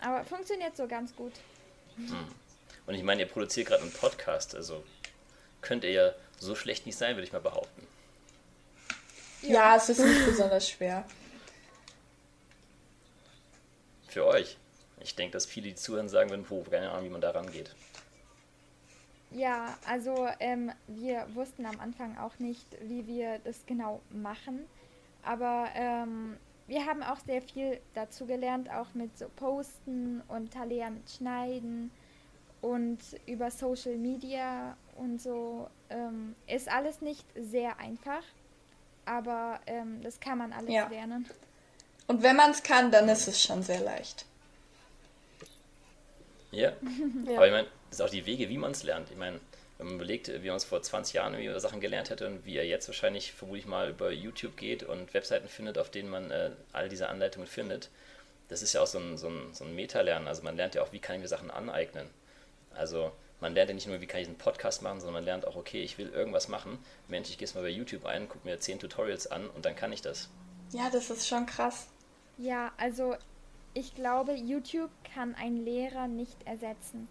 Aber 0.00 0.24
funktioniert 0.24 0.76
so 0.76 0.88
ganz 0.88 1.14
gut. 1.14 1.34
Hm. 1.94 2.26
Und 2.88 2.94
ich 2.94 3.04
meine, 3.04 3.22
ihr 3.22 3.28
produziert 3.28 3.68
gerade 3.68 3.82
einen 3.82 3.92
Podcast, 3.92 4.56
also 4.56 4.82
könnt 5.60 5.84
ihr 5.84 5.92
ja 5.92 6.12
so 6.40 6.56
schlecht 6.56 6.84
nicht 6.84 6.98
sein, 6.98 7.14
würde 7.14 7.28
ich 7.28 7.32
mal 7.32 7.40
behaupten. 7.40 7.86
Ja, 9.42 9.76
es 9.76 9.88
ist 9.88 10.00
nicht 10.00 10.26
besonders 10.26 10.68
schwer. 10.68 11.06
Für 14.14 14.26
euch. 14.26 14.56
Ich 15.00 15.16
denke, 15.16 15.32
dass 15.32 15.44
viele, 15.44 15.70
die 15.70 15.74
zuhören, 15.74 16.08
sagen 16.08 16.30
würden, 16.30 16.44
puh, 16.44 16.62
keine 16.62 16.88
Ahnung, 16.92 17.06
wie 17.06 17.10
man 17.10 17.20
da 17.20 17.32
rangeht. 17.32 17.74
Ja, 19.32 19.76
also 19.88 20.28
ähm, 20.38 20.70
wir 20.86 21.26
wussten 21.34 21.66
am 21.66 21.80
Anfang 21.80 22.16
auch 22.18 22.38
nicht, 22.38 22.64
wie 22.80 23.08
wir 23.08 23.40
das 23.42 23.66
genau 23.66 24.00
machen. 24.10 24.68
Aber 25.24 25.66
ähm, 25.74 26.36
wir 26.68 26.86
haben 26.86 27.02
auch 27.02 27.18
sehr 27.26 27.42
viel 27.42 27.80
dazu 27.94 28.24
gelernt, 28.24 28.70
auch 28.70 28.94
mit 28.94 29.18
so 29.18 29.26
Posten 29.34 30.22
und 30.28 30.52
Talea 30.52 30.90
mit 30.90 31.10
Schneiden 31.10 31.90
und 32.60 33.00
über 33.26 33.50
Social 33.50 33.96
Media 33.96 34.76
und 34.94 35.20
so. 35.20 35.68
Ähm, 35.90 36.36
ist 36.46 36.68
alles 36.68 37.00
nicht 37.00 37.26
sehr 37.34 37.80
einfach, 37.80 38.22
aber 39.06 39.58
ähm, 39.66 40.00
das 40.02 40.20
kann 40.20 40.38
man 40.38 40.52
alles 40.52 40.72
ja. 40.72 40.86
lernen. 40.86 41.26
Und 42.06 42.22
wenn 42.22 42.36
man 42.36 42.50
es 42.50 42.62
kann, 42.62 42.90
dann 42.90 43.08
ist 43.08 43.28
es 43.28 43.42
schon 43.42 43.62
sehr 43.62 43.80
leicht. 43.80 44.24
Ja, 46.50 46.72
ja. 47.26 47.36
aber 47.36 47.46
ich 47.46 47.52
meine, 47.52 47.68
das 47.88 47.98
sind 47.98 48.06
auch 48.06 48.10
die 48.10 48.26
Wege, 48.26 48.48
wie 48.48 48.58
man 48.58 48.72
es 48.72 48.82
lernt. 48.82 49.10
Ich 49.10 49.16
meine, 49.16 49.40
wenn 49.78 49.86
man 49.86 49.96
überlegt, 49.96 50.28
wie 50.28 50.48
man 50.48 50.56
es 50.56 50.64
vor 50.64 50.82
20 50.82 51.14
Jahren 51.14 51.36
wie 51.36 51.60
Sachen 51.60 51.80
gelernt 51.80 52.10
hätte 52.10 52.26
und 52.26 52.44
wie 52.44 52.56
er 52.56 52.66
jetzt 52.66 52.86
wahrscheinlich 52.88 53.32
vermutlich 53.32 53.66
mal 53.66 53.90
über 53.90 54.12
YouTube 54.12 54.56
geht 54.56 54.82
und 54.82 55.12
Webseiten 55.14 55.48
findet, 55.48 55.78
auf 55.78 55.90
denen 55.90 56.10
man 56.10 56.30
äh, 56.30 56.50
all 56.72 56.88
diese 56.88 57.08
Anleitungen 57.08 57.48
findet, 57.48 57.90
das 58.48 58.62
ist 58.62 58.74
ja 58.74 58.82
auch 58.82 58.86
so 58.86 58.98
ein, 58.98 59.16
so 59.16 59.28
ein, 59.28 59.52
so 59.52 59.64
ein 59.64 59.74
Meta-Lernen. 59.74 60.28
Also 60.28 60.42
man 60.42 60.56
lernt 60.56 60.74
ja 60.74 60.82
auch, 60.82 60.92
wie 60.92 61.00
kann 61.00 61.16
ich 61.16 61.22
mir 61.22 61.28
Sachen 61.28 61.50
aneignen. 61.50 62.08
Also 62.74 63.10
man 63.40 63.54
lernt 63.54 63.70
ja 63.70 63.74
nicht 63.74 63.86
nur, 63.86 64.00
wie 64.00 64.06
kann 64.06 64.20
ich 64.20 64.28
einen 64.28 64.38
Podcast 64.38 64.82
machen, 64.82 65.00
sondern 65.00 65.14
man 65.14 65.24
lernt 65.24 65.46
auch, 65.46 65.56
okay, 65.56 65.82
ich 65.82 65.98
will 65.98 66.08
irgendwas 66.10 66.48
machen. 66.48 66.78
Mensch, 67.08 67.30
ich 67.30 67.38
gehe 67.38 67.46
jetzt 67.46 67.54
mal 67.54 67.62
bei 67.62 67.68
YouTube 67.68 68.06
ein, 68.06 68.28
gucke 68.28 68.46
mir 68.46 68.60
10 68.60 68.78
Tutorials 68.78 69.26
an 69.26 69.48
und 69.50 69.64
dann 69.64 69.74
kann 69.74 69.92
ich 69.92 70.02
das. 70.02 70.28
Ja, 70.70 70.88
das 70.90 71.10
ist 71.10 71.26
schon 71.26 71.46
krass. 71.46 71.86
Ja, 72.38 72.72
also 72.76 73.16
ich 73.74 73.94
glaube, 73.94 74.34
YouTube 74.34 74.90
kann 75.14 75.34
ein 75.34 75.56
Lehrer 75.56 76.08
nicht 76.08 76.46
ersetzen. 76.46 77.08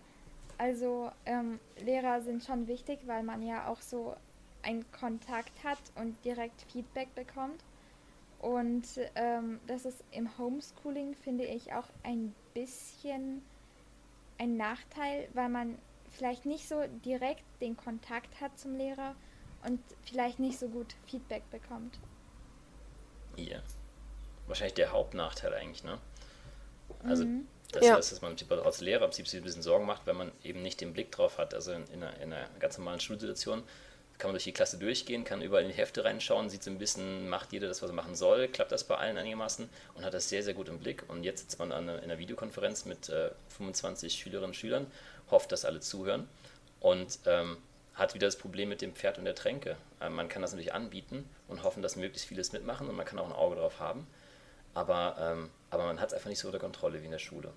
Also 0.58 1.12
ähm, 1.25 1.60
Lehrer 1.84 2.22
sind 2.22 2.44
schon 2.44 2.68
wichtig, 2.68 3.00
weil 3.06 3.24
man 3.24 3.42
ja 3.42 3.68
auch 3.68 3.82
so 3.82 4.15
einen 4.62 4.89
Kontakt 4.92 5.63
hat 5.63 5.80
und 5.96 6.15
direkt 6.24 6.62
Feedback 6.72 7.13
bekommt. 7.15 7.63
Und 8.39 8.86
ähm, 9.15 9.60
das 9.68 9.86
ist 9.86 10.03
im 10.12 10.38
Homeschooling, 10.38 11.15
finde 11.15 11.46
ich, 11.46 11.74
auch 11.74 11.88
ein 12.03 12.34
bisschen 12.53 13.42
ein 14.38 14.58
Nachteil, 14.58 15.30
weil 15.34 15.50
man 15.50 15.77
vielleicht 16.12 16.46
nicht 16.46 16.68
so 16.68 16.84
direkt 17.06 17.44
den 17.62 17.77
Kontakt 17.77 18.42
hat 18.42 18.58
zum 18.60 18.75
Lehrer 18.75 19.15
und 19.65 19.80
vielleicht 20.03 20.39
nicht 20.39 20.60
so 20.60 20.68
gut 20.68 20.94
Feedback 21.08 21.50
bekommt. 21.50 22.00
Ja. 23.38 23.60
Wahrscheinlich 24.48 24.76
der 24.76 24.92
Hauptnachteil 24.92 25.54
eigentlich, 25.54 25.84
ne? 25.84 25.98
Also 27.06 27.26
mhm. 27.26 27.48
das 27.72 27.86
ja. 27.86 27.96
heißt, 27.96 28.12
dass 28.12 28.22
man 28.22 28.36
als 28.64 28.82
Lehrer 28.82 29.12
sich 29.12 29.34
ein 29.34 29.44
bisschen 29.44 29.62
Sorgen 29.62 29.86
macht, 29.86 30.06
wenn 30.06 30.16
man 30.16 30.32
eben 30.44 30.62
nicht 30.62 30.82
den 30.82 30.94
Blick 30.94 31.12
drauf 31.12 31.38
hat. 31.38 31.54
Also 31.54 31.72
in, 31.72 31.86
in, 31.88 32.04
einer, 32.04 32.16
in 32.22 32.34
einer 32.34 32.48
ganz 32.60 32.78
normalen 32.78 33.00
Schulsituation 33.00 33.64
kann 34.18 34.30
man 34.30 34.36
durch 34.36 34.44
die 34.44 34.54
Klasse 34.54 34.78
durchgehen, 34.78 35.24
kann 35.24 35.42
überall 35.42 35.64
in 35.64 35.70
die 35.70 35.76
Hefte 35.76 36.06
reinschauen, 36.06 36.50
sieht 36.50 36.64
so 36.64 36.72
ein 36.72 36.78
bisschen, 36.78 37.30
macht 37.30 37.52
jeder 37.52 37.68
das, 37.68 37.82
was 37.82 37.90
er 37.90 37.96
machen 37.96 38.16
soll, 38.16 38.48
klappt 38.48 38.72
das 38.72 38.84
bei 38.84 38.96
allen 38.96 39.18
einigermaßen 39.18 39.68
und 39.96 40.06
hat 40.06 40.14
das 40.14 40.30
sehr, 40.30 40.44
sehr 40.44 40.54
gut 40.54 40.70
im 40.70 40.80
Blick. 40.80 41.04
Und 41.10 41.24
jetzt 41.24 41.42
sitzt 41.42 41.60
man 41.60 41.72
an 41.72 41.90
in 41.90 42.00
einer 42.00 42.20
Videokonferenz 42.20 42.86
mit 42.86 43.10
äh, 43.10 43.32
25 43.50 44.14
Schülerinnen 44.14 44.52
und 44.52 44.56
Schülern, 44.56 44.88
hofft, 45.32 45.52
dass 45.52 45.66
alle 45.66 45.80
zuhören 45.80 46.28
und 46.80 47.20
ähm, 47.26 47.58
hat 47.96 48.14
wieder 48.14 48.28
das 48.28 48.38
Problem 48.38 48.70
mit 48.70 48.82
dem 48.82 48.94
Pferd 48.94 49.18
und 49.18 49.26
der 49.26 49.36
Tränke. 49.36 49.78
Äh, 50.00 50.10
man 50.10 50.30
kann 50.30 50.42
das 50.42 50.52
natürlich 50.52 50.74
anbieten 50.74 51.28
und 51.48 51.64
hoffen, 51.64 51.82
dass 51.82 51.96
möglichst 51.96 52.28
vieles 52.28 52.54
mitmachen 52.54 52.88
und 52.88 52.96
man 52.96 53.06
kann 53.06 53.20
auch 53.20 53.26
ein 53.26 53.34
Auge 53.34 53.56
drauf 53.56 53.80
haben. 53.80 54.08
Aber, 54.74 55.15
ähm, 55.20 55.50
aber 55.70 55.86
man 55.86 56.00
hat 56.00 56.10
es 56.10 56.13
einfach 56.13 56.30
nicht 56.30 56.39
so 56.39 56.48
unter 56.48 56.60
Kontrolle 56.60 57.01
wie 57.01 57.06
in 57.06 57.12
der 57.12 57.20
Schule. 57.20 57.53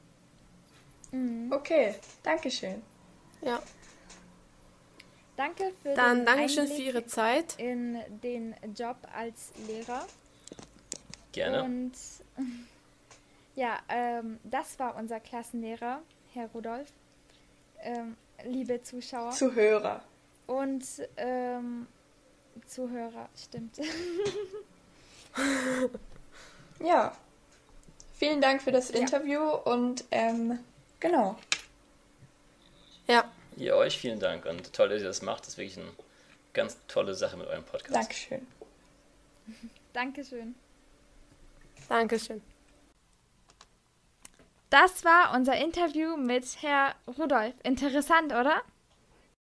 Mhm. 1.12 1.52
Okay, 1.52 1.94
danke 2.22 2.50
schön. 2.50 2.82
Ja. 3.40 3.62
Danke 5.36 5.72
für 5.82 5.94
Dann 5.94 6.24
Dankeschön 6.24 6.66
für 6.66 6.80
Ihre 6.80 7.04
Zeit. 7.06 7.58
In 7.58 7.98
den 8.22 8.54
Job 8.74 8.96
als 9.14 9.52
Lehrer. 9.66 10.06
Gerne. 11.32 11.62
Und 11.62 11.92
ja, 13.54 13.78
ähm, 13.88 14.38
das 14.44 14.78
war 14.78 14.96
unser 14.96 15.20
Klassenlehrer, 15.20 16.00
Herr 16.32 16.48
Rudolf. 16.48 16.90
Ähm, 17.80 18.16
liebe 18.44 18.82
Zuschauer. 18.82 19.32
Zuhörer. 19.32 20.02
Und 20.46 20.84
ähm, 21.18 21.86
Zuhörer, 22.66 23.28
stimmt. 23.36 23.78
ja. 26.80 27.16
Vielen 28.18 28.40
Dank 28.40 28.62
für 28.62 28.72
das 28.72 28.90
Interview 28.90 29.40
ja. 29.40 29.50
und 29.50 30.04
ähm, 30.10 30.58
genau. 31.00 31.36
Ja. 33.06 33.30
Ja, 33.56 33.74
euch 33.74 33.98
vielen 33.98 34.20
Dank 34.20 34.46
und 34.46 34.72
toll, 34.72 34.88
dass 34.88 35.00
ihr 35.00 35.08
das 35.08 35.22
macht. 35.22 35.42
Das 35.42 35.48
ist 35.50 35.58
wirklich 35.58 35.78
eine 35.78 35.92
ganz 36.52 36.76
tolle 36.88 37.14
Sache 37.14 37.36
mit 37.36 37.46
eurem 37.46 37.64
Podcast. 37.64 37.94
Dankeschön. 37.94 38.46
Dankeschön. 39.92 40.54
Dankeschön. 41.88 42.42
Das 44.70 45.04
war 45.04 45.32
unser 45.34 45.56
Interview 45.56 46.16
mit 46.16 46.44
Herr 46.60 46.96
Rudolf. 47.18 47.54
Interessant, 47.62 48.32
oder? 48.32 48.62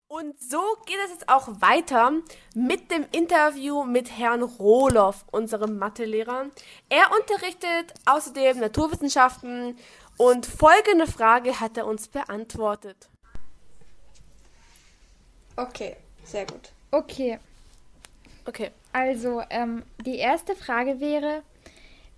Und 0.07 0.39
so 0.39 0.61
geht 0.85 0.97
es 1.05 1.11
jetzt 1.11 1.29
auch 1.29 1.47
weiter 1.61 2.11
mit 2.53 2.91
dem 2.91 3.05
Interview 3.11 3.83
mit 3.83 4.15
Herrn 4.15 4.43
Rohloff, 4.43 5.25
unserem 5.31 5.79
Mathelehrer. 5.79 6.45
Er 6.89 7.11
unterrichtet 7.19 7.93
außerdem 8.05 8.59
Naturwissenschaften 8.59 9.75
und 10.17 10.45
folgende 10.45 11.07
Frage 11.07 11.59
hat 11.59 11.77
er 11.77 11.87
uns 11.87 12.07
beantwortet. 12.07 13.09
Okay, 15.55 15.95
sehr 16.23 16.45
gut. 16.45 16.71
Okay. 16.91 17.39
Okay. 18.45 18.71
Also, 18.93 19.41
ähm, 19.49 19.83
die 20.05 20.17
erste 20.17 20.55
Frage 20.55 20.99
wäre, 20.99 21.41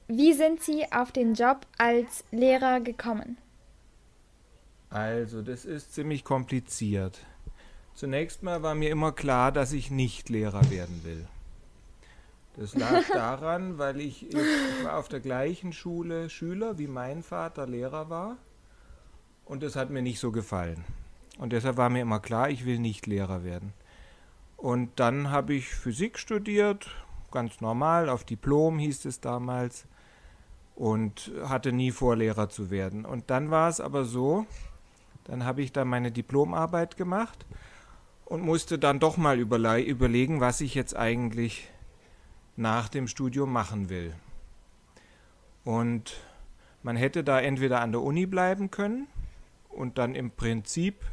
wie 0.08 0.34
sind 0.34 0.62
Sie 0.62 0.92
auf 0.92 1.14
den 1.14 1.36
Job 1.36 1.66
als 1.78 2.26
Lehrer 2.32 2.82
gekommen? 2.82 3.38
Also, 4.90 5.42
das 5.42 5.64
ist 5.64 5.94
ziemlich 5.94 6.26
kompliziert. 6.26 7.20
Zunächst 7.98 8.44
mal 8.44 8.62
war 8.62 8.76
mir 8.76 8.92
immer 8.92 9.12
klar, 9.12 9.52
dass 9.52 9.74
ich 9.74 9.90
nicht 9.90 10.30
Lehrer 10.30 10.70
werden 10.70 11.04
will. 11.04 11.28
Das 12.56 12.76
lag 12.76 13.02
daran, 13.12 13.80
weil 13.80 14.00
ich, 14.00 14.30
ich 14.30 14.84
war 14.84 14.98
auf 14.98 15.08
der 15.08 15.20
gleichen 15.20 15.74
Schule 15.74 16.30
Schüler, 16.30 16.78
wie 16.78 16.86
mein 16.86 17.24
Vater 17.24 17.66
Lehrer 17.66 18.08
war. 18.12 18.38
Und 19.46 19.64
das 19.64 19.76
hat 19.76 19.90
mir 19.90 20.04
nicht 20.04 20.20
so 20.20 20.32
gefallen. 20.32 20.86
Und 21.40 21.54
deshalb 21.54 21.78
war 21.78 21.90
mir 21.90 22.04
immer 22.04 22.20
klar, 22.20 22.52
ich 22.52 22.68
will 22.68 22.78
nicht 22.78 23.08
Lehrer 23.08 23.44
werden. 23.44 23.74
Und 24.58 24.92
dann 25.00 25.32
habe 25.32 25.56
ich 25.56 25.68
Physik 25.68 26.20
studiert, 26.20 26.88
ganz 27.32 27.62
normal, 27.62 28.10
auf 28.10 28.24
Diplom 28.26 28.78
hieß 28.78 29.06
es 29.06 29.22
damals, 29.22 29.86
und 30.76 31.32
hatte 31.46 31.72
nie 31.72 31.90
vor, 31.90 32.16
Lehrer 32.16 32.48
zu 32.48 32.70
werden. 32.70 33.06
Und 33.06 33.32
dann 33.32 33.50
war 33.50 33.70
es 33.70 33.82
aber 33.82 34.06
so, 34.06 34.46
dann 35.24 35.46
habe 35.46 35.64
ich 35.64 35.72
da 35.72 35.84
meine 35.84 36.12
Diplomarbeit 36.12 36.96
gemacht 36.96 37.44
und 38.28 38.42
musste 38.42 38.78
dann 38.78 39.00
doch 39.00 39.16
mal 39.16 39.40
überlegen, 39.40 40.42
was 40.42 40.60
ich 40.60 40.76
jetzt 40.76 40.96
eigentlich 40.96 41.70
nach 42.58 42.90
dem 42.90 43.08
Studium 43.08 43.54
machen 43.54 43.90
will. 43.90 44.14
Und 45.64 46.20
man 46.84 46.98
hätte 46.98 47.24
da 47.24 47.40
entweder 47.40 47.80
an 47.80 47.94
der 47.94 48.02
Uni 48.02 48.26
bleiben 48.26 48.70
können 48.70 49.08
und 49.70 49.98
dann 49.98 50.14
im 50.14 50.32
Prinzip 50.32 51.06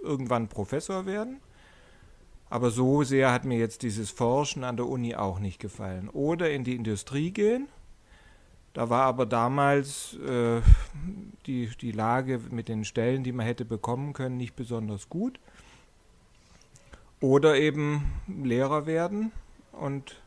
irgendwann 0.00 0.48
Professor 0.48 1.06
werden. 1.06 1.40
Aber 2.48 2.70
so 2.70 3.02
sehr 3.02 3.32
hat 3.32 3.44
mir 3.44 3.58
jetzt 3.58 3.82
dieses 3.82 4.10
Forschen 4.10 4.62
an 4.62 4.76
der 4.76 4.86
Uni 4.86 5.16
auch 5.16 5.40
nicht 5.40 5.58
gefallen. 5.58 6.08
Oder 6.08 6.52
in 6.52 6.62
die 6.62 6.76
Industrie 6.76 7.32
gehen. 7.32 7.68
Da 8.74 8.88
war 8.90 9.02
aber 9.06 9.26
damals 9.26 10.16
äh, 10.18 10.60
die, 11.46 11.70
die 11.80 11.92
Lage 11.92 12.40
mit 12.50 12.68
den 12.68 12.84
Stellen, 12.84 13.24
die 13.24 13.32
man 13.32 13.46
hätte 13.46 13.64
bekommen 13.64 14.12
können, 14.12 14.36
nicht 14.36 14.54
besonders 14.54 15.08
gut. 15.08 15.40
Oder 17.20 17.56
eben 17.56 18.12
Lehrer 18.26 18.86
werden. 18.86 19.32
Und 19.72 20.22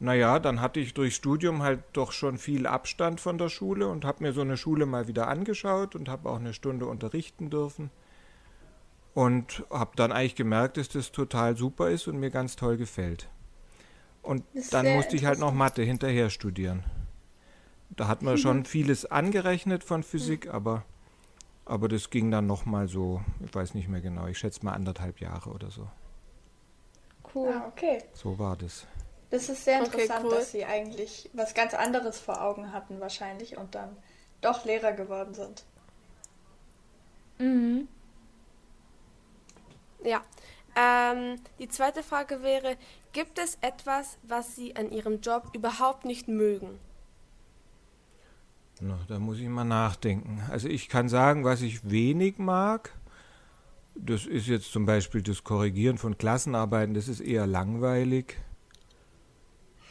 naja, 0.00 0.40
dann 0.40 0.60
hatte 0.60 0.80
ich 0.80 0.94
durch 0.94 1.14
Studium 1.14 1.62
halt 1.62 1.84
doch 1.92 2.10
schon 2.10 2.36
viel 2.36 2.66
Abstand 2.66 3.20
von 3.20 3.38
der 3.38 3.48
Schule 3.48 3.86
und 3.86 4.04
habe 4.04 4.24
mir 4.24 4.32
so 4.32 4.40
eine 4.40 4.56
Schule 4.56 4.84
mal 4.84 5.06
wieder 5.06 5.28
angeschaut 5.28 5.94
und 5.94 6.08
habe 6.08 6.28
auch 6.28 6.40
eine 6.40 6.54
Stunde 6.54 6.86
unterrichten 6.86 7.50
dürfen. 7.50 7.90
Und 9.14 9.64
habe 9.70 9.92
dann 9.94 10.10
eigentlich 10.10 10.34
gemerkt, 10.34 10.76
dass 10.76 10.88
das 10.88 11.12
total 11.12 11.56
super 11.56 11.90
ist 11.90 12.08
und 12.08 12.18
mir 12.18 12.30
ganz 12.30 12.56
toll 12.56 12.76
gefällt. 12.78 13.28
Und 14.22 14.42
dann 14.70 14.94
musste 14.94 15.16
ich 15.16 15.24
halt 15.24 15.38
noch 15.38 15.52
Mathe 15.52 15.82
hinterher 15.82 16.30
studieren. 16.30 16.82
Da 17.90 18.08
hat 18.08 18.22
man 18.22 18.38
schon 18.38 18.64
vieles 18.64 19.04
angerechnet 19.04 19.84
von 19.84 20.02
Physik, 20.02 20.48
aber, 20.48 20.84
aber 21.72 21.88
das 21.88 22.10
ging 22.10 22.30
dann 22.30 22.46
nochmal 22.46 22.86
so, 22.86 23.22
ich 23.42 23.54
weiß 23.54 23.72
nicht 23.72 23.88
mehr 23.88 24.02
genau, 24.02 24.26
ich 24.26 24.36
schätze 24.36 24.62
mal 24.62 24.74
anderthalb 24.74 25.20
Jahre 25.20 25.48
oder 25.48 25.70
so. 25.70 25.88
Cool. 27.34 27.48
Ah, 27.48 27.66
okay. 27.66 28.04
So 28.12 28.38
war 28.38 28.58
das. 28.58 28.86
Das 29.30 29.48
ist 29.48 29.64
sehr 29.64 29.78
interessant, 29.78 30.26
okay, 30.26 30.28
cool. 30.28 30.34
dass 30.34 30.52
Sie 30.52 30.66
eigentlich 30.66 31.30
was 31.32 31.54
ganz 31.54 31.72
anderes 31.72 32.20
vor 32.20 32.42
Augen 32.42 32.74
hatten 32.74 33.00
wahrscheinlich 33.00 33.56
und 33.56 33.74
dann 33.74 33.96
doch 34.42 34.66
Lehrer 34.66 34.92
geworden 34.92 35.32
sind. 35.32 35.64
Mhm. 37.38 37.88
Ja. 40.04 40.20
Ähm, 40.76 41.40
die 41.58 41.68
zweite 41.68 42.02
Frage 42.02 42.42
wäre, 42.42 42.76
gibt 43.14 43.38
es 43.38 43.56
etwas, 43.62 44.18
was 44.24 44.56
Sie 44.56 44.76
an 44.76 44.92
Ihrem 44.92 45.22
Job 45.22 45.44
überhaupt 45.54 46.04
nicht 46.04 46.28
mögen? 46.28 46.78
Na, 48.84 48.98
da 49.06 49.20
muss 49.20 49.38
ich 49.38 49.48
mal 49.48 49.62
nachdenken. 49.62 50.42
Also 50.50 50.66
ich 50.66 50.88
kann 50.88 51.08
sagen, 51.08 51.44
was 51.44 51.62
ich 51.62 51.88
wenig 51.88 52.38
mag. 52.38 52.92
Das 53.94 54.26
ist 54.26 54.48
jetzt 54.48 54.72
zum 54.72 54.86
Beispiel 54.86 55.22
das 55.22 55.44
Korrigieren 55.44 55.98
von 55.98 56.18
Klassenarbeiten, 56.18 56.92
das 56.92 57.06
ist 57.06 57.20
eher 57.20 57.46
langweilig. 57.46 58.38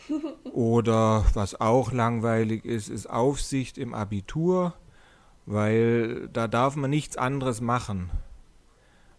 Oder 0.52 1.24
was 1.36 1.62
auch 1.62 1.94
langweilig 1.94 2.66
ist, 2.66 2.90
ist 2.90 3.10
Aufsicht 3.10 3.78
im 3.78 3.94
Abitur, 3.94 4.74
weil 5.46 6.28
da 6.28 6.50
darf 6.50 6.76
man 6.76 6.90
nichts 6.90 7.16
anderes 7.16 7.62
machen. 7.62 8.10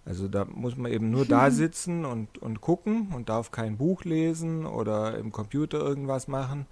Also 0.05 0.29
da 0.29 0.45
muss 0.45 0.77
man 0.77 0.93
eben 0.93 1.11
nur 1.11 1.25
da 1.25 1.51
sitzen 1.51 2.05
und, 2.05 2.37
und 2.37 2.61
gucken 2.61 3.09
und 3.15 3.31
darf 3.31 3.53
kein 3.53 3.79
Buch 3.79 4.05
lesen 4.05 4.67
oder 4.67 5.17
im 5.17 5.33
Computer 5.33 5.79
irgendwas 5.79 6.29
machen, 6.29 6.67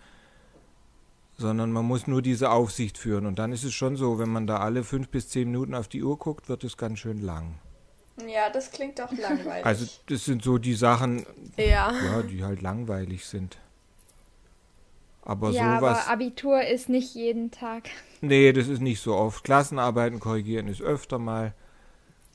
sondern 1.41 1.73
man 1.73 1.87
muss 1.87 2.07
nur 2.07 2.21
diese 2.21 2.51
Aufsicht 2.51 2.99
führen. 2.99 3.25
Und 3.25 3.39
dann 3.39 3.51
ist 3.51 3.65
es 3.65 3.73
schon 3.73 3.97
so, 3.97 4.19
wenn 4.19 4.29
man 4.29 4.47
da 4.47 4.59
alle 4.59 4.85
fünf 4.85 5.09
bis 5.09 5.31
zehn 5.31 5.51
Minuten 5.51 5.75
auf 5.75 5.89
die 5.89 6.03
Uhr 6.03 6.19
guckt, 6.19 6.51
wird 6.51 6.65
es 6.65 6.77
ganz 6.77 6.99
schön 6.99 7.23
lang. 7.23 7.59
Ja, 8.29 8.51
das 8.51 8.71
klingt 8.71 8.99
doch 8.99 9.11
langweilig. 9.11 9.65
Also 9.65 9.87
das 10.07 10.27
sind 10.27 10.43
so 10.43 10.59
die 10.59 10.75
Sachen, 10.75 11.25
ja. 11.57 11.93
ja 11.93 12.23
die 12.23 12.45
halt 12.45 12.61
langweilig 12.61 13.25
sind. 13.25 13.57
Aber 15.23 15.51
ja, 15.51 15.79
sowas. 15.79 16.03
Aber 16.03 16.13
Abitur 16.13 16.63
ist 16.63 16.91
nicht 16.91 17.15
jeden 17.15 17.51
Tag. 17.51 17.85
Nee, 18.21 18.53
das 18.53 18.69
ist 18.69 18.83
nicht 18.83 19.01
so 19.01 19.15
oft. 19.15 19.43
Klassenarbeiten 19.43 20.21
korrigieren 20.21 20.69
ist 20.69 20.83
öfter 20.83 21.19
mal. 21.19 21.55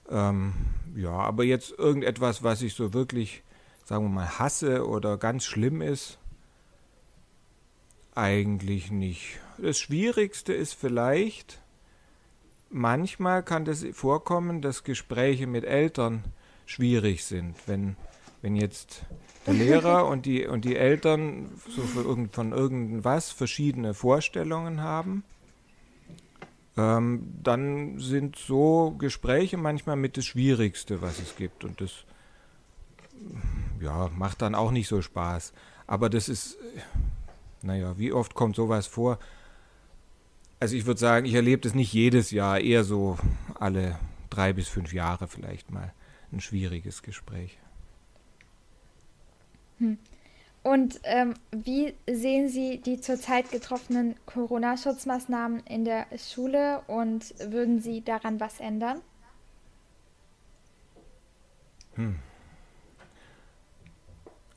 Ähm, 0.10 0.54
ja, 0.96 1.12
aber 1.12 1.44
jetzt 1.44 1.78
irgendetwas, 1.78 2.42
was 2.42 2.64
ich 2.64 2.74
so 2.74 2.94
wirklich, 2.94 3.44
sagen 3.84 4.06
wir 4.06 4.10
mal, 4.10 4.40
hasse 4.40 4.88
oder 4.88 5.18
ganz 5.18 5.44
schlimm 5.44 5.82
ist, 5.82 6.18
eigentlich 8.16 8.92
nicht. 8.92 9.40
Das 9.58 9.80
Schwierigste 9.80 10.54
ist 10.54 10.74
vielleicht, 10.74 11.62
manchmal 12.70 13.44
kann 13.44 13.66
das 13.66 13.86
vorkommen, 13.94 14.62
dass 14.62 14.84
Gespräche 14.84 15.48
mit 15.48 15.64
Eltern 15.64 16.24
schwierig 16.66 17.24
sind. 17.26 17.56
Wenn, 17.68 17.96
wenn 18.42 18.56
jetzt 18.56 19.06
der 19.46 19.54
Lehrer 19.56 20.08
und 20.08 20.26
die, 20.26 20.46
und 20.46 20.66
die 20.66 20.76
Eltern 20.76 21.50
so 21.70 21.82
von 22.32 22.52
irgendwas 22.52 23.32
verschiedene 23.32 23.94
Vorstellungen 23.94 24.82
haben 24.82 25.24
ähm, 26.78 27.34
dann 27.42 28.00
sind 28.00 28.36
so 28.38 28.96
Gespräche 28.98 29.58
manchmal 29.58 29.96
mit 29.96 30.18
das 30.18 30.26
Schwierigste, 30.26 31.02
was 31.02 31.20
es 31.20 31.36
gibt. 31.36 31.64
Und 31.64 31.80
das 31.80 31.92
ja, 33.82 34.10
macht 34.16 34.42
dann 34.42 34.56
auch 34.56 34.72
nicht 34.72 34.88
so 34.88 35.02
Spaß. 35.02 35.54
Aber 35.88 36.10
das 36.10 36.28
ist, 36.28 36.58
naja, 37.66 37.98
wie 37.98 38.14
oft 38.14 38.36
kommt 38.36 38.56
sowas 38.56 38.88
vor? 38.88 39.20
Also 40.60 40.76
ich 40.76 40.86
würde 40.86 41.00
sagen, 41.00 41.26
ich 41.26 41.34
erlebe 41.34 41.62
das 41.62 41.74
nicht 41.74 41.94
jedes 41.94 42.32
Jahr, 42.32 42.60
eher 42.60 42.84
so 42.84 43.18
alle 43.60 44.00
drei 44.30 44.54
bis 44.54 44.70
fünf 44.70 44.94
Jahre 44.94 45.28
vielleicht 45.28 45.72
mal 45.72 45.94
ein 46.32 46.40
schwieriges 46.40 47.02
Gespräch. 47.02 47.58
Hm. 49.80 49.98
Und 50.64 51.00
ähm, 51.04 51.36
wie 51.52 51.94
sehen 52.10 52.50
Sie 52.50 52.80
die 52.80 53.00
zurzeit 53.00 53.52
getroffenen 53.52 54.16
Corona-Schutzmaßnahmen 54.26 55.60
in 55.68 55.86
der 55.86 56.08
Schule 56.18 56.82
und 56.88 57.36
würden 57.52 57.80
Sie 57.80 58.02
daran 58.02 58.40
was 58.40 58.60
ändern? 58.60 59.02
Hm. 61.94 62.16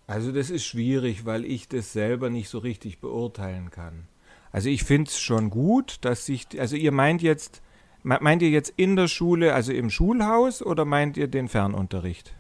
Also 0.09 0.33
das 0.33 0.49
ist 0.49 0.65
schwierig, 0.65 1.27
weil 1.27 1.45
ich 1.45 1.69
das 1.69 1.93
selber 1.93 2.31
nicht 2.31 2.49
so 2.49 2.59
richtig 2.59 2.99
beurteilen 2.99 3.71
kann. 3.71 4.09
Also 4.51 4.71
ich 4.71 4.83
finde 4.83 5.11
es 5.11 5.21
schon 5.21 5.51
gut, 5.51 5.99
dass 6.01 6.25
sich, 6.25 6.47
also 6.59 6.77
ihr 6.77 6.93
meint 6.93 7.21
jetzt, 7.21 7.61
meint 8.03 8.41
ihr 8.41 8.49
jetzt 8.49 8.73
in 8.77 8.97
der 8.97 9.07
Schule, 9.07 9.53
also 9.53 9.71
im 9.71 9.91
Schulhaus 9.91 10.63
oder 10.63 10.87
meint 10.87 11.19
ihr 11.19 11.29
den 11.29 11.47
Fernunterricht? 11.47 12.35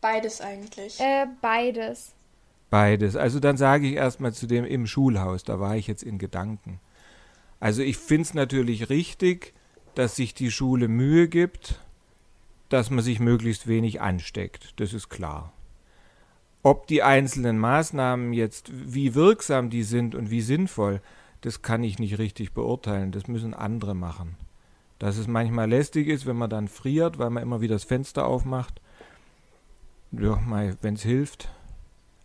Beides 0.00 0.40
eigentlich. 0.40 0.98
Äh, 0.98 1.26
beides. 1.40 2.14
Beides. 2.68 3.14
Also 3.14 3.38
dann 3.38 3.56
sage 3.56 3.86
ich 3.86 3.94
erstmal 3.94 4.32
zu 4.32 4.48
dem 4.48 4.64
im 4.64 4.88
Schulhaus, 4.88 5.44
da 5.44 5.60
war 5.60 5.76
ich 5.76 5.86
jetzt 5.86 6.02
in 6.02 6.18
Gedanken. 6.18 6.80
Also 7.60 7.82
ich 7.82 7.96
finde 7.96 8.22
es 8.24 8.34
natürlich 8.34 8.90
richtig, 8.90 9.54
dass 9.94 10.16
sich 10.16 10.34
die 10.34 10.50
Schule 10.50 10.88
Mühe 10.88 11.28
gibt, 11.28 11.80
dass 12.68 12.90
man 12.90 13.04
sich 13.04 13.20
möglichst 13.20 13.68
wenig 13.68 14.00
ansteckt. 14.00 14.74
Das 14.80 14.92
ist 14.92 15.08
klar. 15.08 15.53
Ob 16.64 16.86
die 16.86 17.02
einzelnen 17.02 17.58
Maßnahmen 17.58 18.32
jetzt, 18.32 18.70
wie 18.72 19.14
wirksam 19.14 19.68
die 19.68 19.82
sind 19.82 20.14
und 20.14 20.30
wie 20.30 20.40
sinnvoll, 20.40 21.02
das 21.42 21.60
kann 21.60 21.84
ich 21.84 21.98
nicht 21.98 22.18
richtig 22.18 22.54
beurteilen. 22.54 23.12
Das 23.12 23.28
müssen 23.28 23.52
andere 23.52 23.94
machen. 23.94 24.36
Dass 24.98 25.18
es 25.18 25.28
manchmal 25.28 25.68
lästig 25.68 26.08
ist, 26.08 26.24
wenn 26.24 26.36
man 26.36 26.48
dann 26.48 26.68
friert, 26.68 27.18
weil 27.18 27.28
man 27.28 27.42
immer 27.42 27.60
wieder 27.60 27.74
das 27.74 27.84
Fenster 27.84 28.26
aufmacht. 28.26 28.80
Ja, 30.10 30.40
wenn 30.80 30.94
es 30.94 31.02
hilft, 31.02 31.50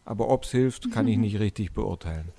aber 0.05 0.29
ob 0.29 0.45
es 0.45 0.51
hilft, 0.51 0.89
kann 0.89 1.07
ich 1.07 1.17
nicht 1.17 1.39
richtig 1.39 1.73
beurteilen. 1.73 2.29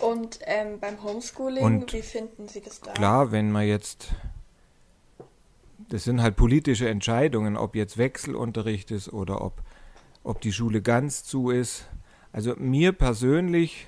Und 0.00 0.40
ähm, 0.42 0.80
beim 0.80 1.02
Homeschooling, 1.02 1.62
Und 1.62 1.92
wie 1.92 2.02
finden 2.02 2.48
Sie 2.48 2.62
das 2.62 2.80
da? 2.80 2.92
Klar, 2.92 3.30
wenn 3.30 3.52
man 3.52 3.66
jetzt, 3.66 4.08
das 5.88 6.04
sind 6.04 6.20
halt 6.20 6.34
politische 6.34 6.88
Entscheidungen, 6.88 7.56
ob 7.56 7.76
jetzt 7.76 7.96
Wechselunterricht 7.96 8.90
ist 8.90 9.12
oder 9.12 9.40
ob, 9.40 9.62
ob 10.24 10.40
die 10.40 10.52
Schule 10.52 10.82
ganz 10.82 11.22
zu 11.22 11.50
ist. 11.50 11.88
Also 12.32 12.56
mir 12.56 12.90
persönlich, 12.92 13.86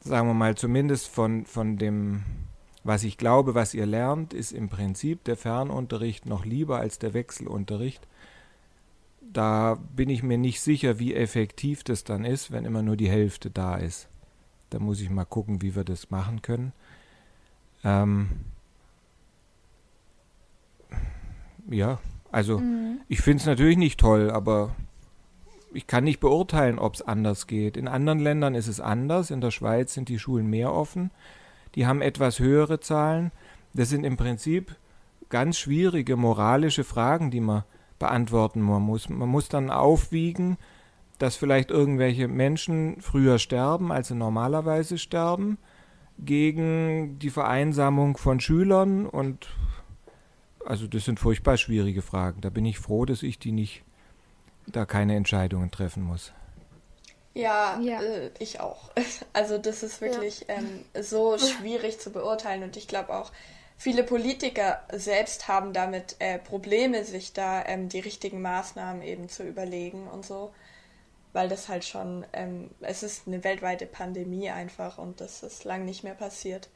sagen 0.00 0.26
wir 0.26 0.34
mal, 0.34 0.56
zumindest 0.56 1.06
von, 1.08 1.46
von 1.46 1.76
dem, 1.76 2.24
was 2.82 3.04
ich 3.04 3.16
glaube, 3.16 3.54
was 3.54 3.74
ihr 3.74 3.86
lernt, 3.86 4.34
ist 4.34 4.50
im 4.50 4.68
Prinzip 4.68 5.22
der 5.24 5.36
Fernunterricht 5.36 6.26
noch 6.26 6.44
lieber 6.44 6.78
als 6.80 6.98
der 6.98 7.14
Wechselunterricht 7.14 8.08
da 9.32 9.78
bin 9.96 10.10
ich 10.10 10.22
mir 10.22 10.38
nicht 10.38 10.60
sicher, 10.60 10.98
wie 10.98 11.14
effektiv 11.14 11.84
das 11.84 12.04
dann 12.04 12.24
ist, 12.24 12.50
wenn 12.50 12.64
immer 12.64 12.82
nur 12.82 12.96
die 12.96 13.08
Hälfte 13.08 13.50
da 13.50 13.76
ist. 13.76 14.08
Da 14.70 14.78
muss 14.78 15.00
ich 15.00 15.10
mal 15.10 15.24
gucken, 15.24 15.62
wie 15.62 15.74
wir 15.74 15.84
das 15.84 16.10
machen 16.10 16.42
können. 16.42 16.72
Ähm 17.84 18.30
ja, 21.70 22.00
also 22.32 22.58
mhm. 22.58 23.00
ich 23.08 23.20
finde 23.20 23.42
es 23.42 23.46
natürlich 23.46 23.76
nicht 23.76 24.00
toll, 24.00 24.30
aber 24.30 24.74
ich 25.74 25.86
kann 25.86 26.04
nicht 26.04 26.20
beurteilen, 26.20 26.78
ob 26.78 26.94
es 26.94 27.02
anders 27.02 27.46
geht. 27.46 27.76
In 27.76 27.88
anderen 27.88 28.18
Ländern 28.18 28.54
ist 28.54 28.66
es 28.66 28.80
anders. 28.80 29.30
In 29.30 29.40
der 29.40 29.50
Schweiz 29.50 29.94
sind 29.94 30.08
die 30.08 30.18
Schulen 30.18 30.48
mehr 30.48 30.72
offen. 30.72 31.10
Die 31.74 31.86
haben 31.86 32.02
etwas 32.02 32.38
höhere 32.38 32.80
Zahlen. 32.80 33.30
Das 33.74 33.88
sind 33.88 34.04
im 34.04 34.16
Prinzip 34.16 34.76
ganz 35.28 35.58
schwierige 35.58 36.16
moralische 36.16 36.84
Fragen, 36.84 37.30
die 37.30 37.40
man 37.40 37.64
beantworten 37.98 38.60
muss. 38.60 39.08
Man 39.08 39.28
muss 39.28 39.48
dann 39.48 39.70
aufwiegen, 39.70 40.58
dass 41.18 41.36
vielleicht 41.36 41.70
irgendwelche 41.70 42.28
Menschen 42.28 43.00
früher 43.00 43.38
sterben, 43.38 43.92
als 43.92 44.08
sie 44.08 44.14
normalerweise 44.14 44.98
sterben, 44.98 45.56
gegen 46.18 47.18
die 47.18 47.30
Vereinsamung 47.30 48.16
von 48.16 48.40
Schülern 48.40 49.06
und 49.06 49.48
also 50.66 50.86
das 50.86 51.04
sind 51.04 51.20
furchtbar 51.20 51.56
schwierige 51.56 52.02
Fragen. 52.02 52.40
Da 52.40 52.50
bin 52.50 52.64
ich 52.64 52.78
froh, 52.78 53.04
dass 53.04 53.22
ich 53.22 53.38
die 53.38 53.52
nicht, 53.52 53.82
da 54.66 54.84
keine 54.84 55.16
Entscheidungen 55.16 55.70
treffen 55.70 56.02
muss. 56.02 56.32
Ja, 57.34 57.80
ja. 57.80 58.02
Äh, 58.02 58.30
ich 58.38 58.60
auch. 58.60 58.90
Also 59.32 59.58
das 59.58 59.82
ist 59.82 60.00
wirklich 60.00 60.46
ja. 60.48 60.56
ähm, 60.56 60.84
so 61.00 61.38
schwierig 61.38 61.98
zu 61.98 62.10
beurteilen 62.10 62.62
und 62.62 62.76
ich 62.76 62.86
glaube 62.86 63.14
auch, 63.14 63.32
viele 63.78 64.04
Politiker 64.04 64.82
selbst 64.92 65.48
haben 65.48 65.72
damit 65.72 66.16
äh, 66.18 66.38
Probleme, 66.38 67.04
sich 67.04 67.32
da 67.32 67.64
ähm, 67.64 67.88
die 67.88 68.00
richtigen 68.00 68.42
Maßnahmen 68.42 69.02
eben 69.02 69.28
zu 69.28 69.42
überlegen 69.42 70.06
und 70.06 70.26
so, 70.26 70.52
weil 71.32 71.48
das 71.48 71.68
halt 71.68 71.84
schon, 71.84 72.26
ähm, 72.34 72.70
es 72.80 73.02
ist 73.02 73.26
eine 73.26 73.42
weltweite 73.42 73.86
Pandemie 73.86 74.50
einfach 74.50 74.98
und 74.98 75.20
das 75.20 75.42
ist 75.42 75.64
lang 75.64 75.84
nicht 75.86 76.04
mehr 76.04 76.14
passiert. 76.14 76.68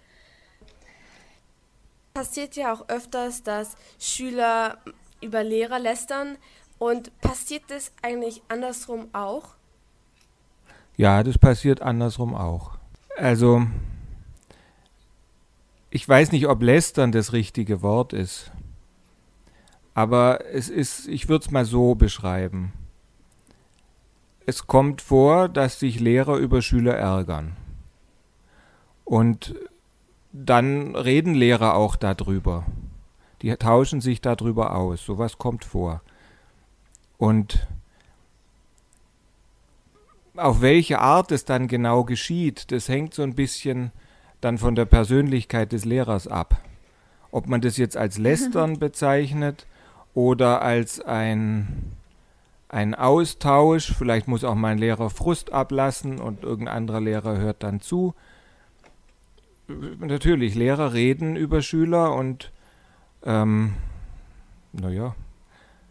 Passiert 2.16 2.56
ja 2.56 2.72
auch 2.72 2.88
öfters, 2.88 3.42
dass 3.42 3.76
Schüler 3.98 4.78
über 5.20 5.44
Lehrer 5.44 5.78
lästern 5.78 6.38
und 6.78 7.12
passiert 7.20 7.64
das 7.68 7.92
eigentlich 8.00 8.40
andersrum 8.48 9.08
auch? 9.12 9.50
Ja, 10.96 11.22
das 11.22 11.36
passiert 11.36 11.82
andersrum 11.82 12.34
auch. 12.34 12.78
Also, 13.18 13.66
ich 15.90 16.08
weiß 16.08 16.32
nicht, 16.32 16.48
ob 16.48 16.62
lästern 16.62 17.12
das 17.12 17.34
richtige 17.34 17.82
Wort 17.82 18.14
ist. 18.14 18.50
Aber 19.92 20.42
es 20.46 20.70
ist, 20.70 21.08
ich 21.08 21.28
würde 21.28 21.44
es 21.44 21.50
mal 21.50 21.66
so 21.66 21.96
beschreiben. 21.96 22.72
Es 24.46 24.66
kommt 24.66 25.02
vor, 25.02 25.50
dass 25.50 25.80
sich 25.80 26.00
Lehrer 26.00 26.38
über 26.38 26.62
Schüler 26.62 26.94
ärgern. 26.94 27.58
Und 29.04 29.54
dann 30.44 30.94
reden 30.94 31.34
Lehrer 31.34 31.74
auch 31.74 31.96
darüber. 31.96 32.66
Die 33.42 33.54
tauschen 33.56 34.00
sich 34.00 34.20
darüber 34.20 34.74
aus. 34.74 35.04
Sowas 35.04 35.38
kommt 35.38 35.64
vor. 35.64 36.02
Und 37.18 37.66
auf 40.36 40.60
welche 40.60 40.98
Art 40.98 41.32
es 41.32 41.44
dann 41.44 41.68
genau 41.68 42.04
geschieht, 42.04 42.70
das 42.70 42.88
hängt 42.88 43.14
so 43.14 43.22
ein 43.22 43.34
bisschen 43.34 43.92
dann 44.40 44.58
von 44.58 44.74
der 44.74 44.84
Persönlichkeit 44.84 45.72
des 45.72 45.84
Lehrers 45.84 46.28
ab. 46.28 46.60
Ob 47.30 47.48
man 47.48 47.60
das 47.60 47.76
jetzt 47.78 47.96
als 47.96 48.18
Lästern 48.18 48.78
bezeichnet 48.78 49.66
oder 50.14 50.60
als 50.60 51.00
ein, 51.00 51.92
ein 52.68 52.94
Austausch, 52.94 53.94
vielleicht 53.96 54.28
muss 54.28 54.44
auch 54.44 54.54
mein 54.54 54.78
Lehrer 54.78 55.08
Frust 55.08 55.52
ablassen 55.52 56.18
und 56.18 56.42
irgendein 56.42 56.76
anderer 56.76 57.00
Lehrer 57.00 57.38
hört 57.38 57.62
dann 57.62 57.80
zu. 57.80 58.14
Natürlich, 59.68 60.54
Lehrer 60.54 60.92
reden 60.92 61.36
über 61.36 61.60
Schüler 61.62 62.14
und 62.14 62.52
ähm, 63.24 63.74
naja, 64.72 65.14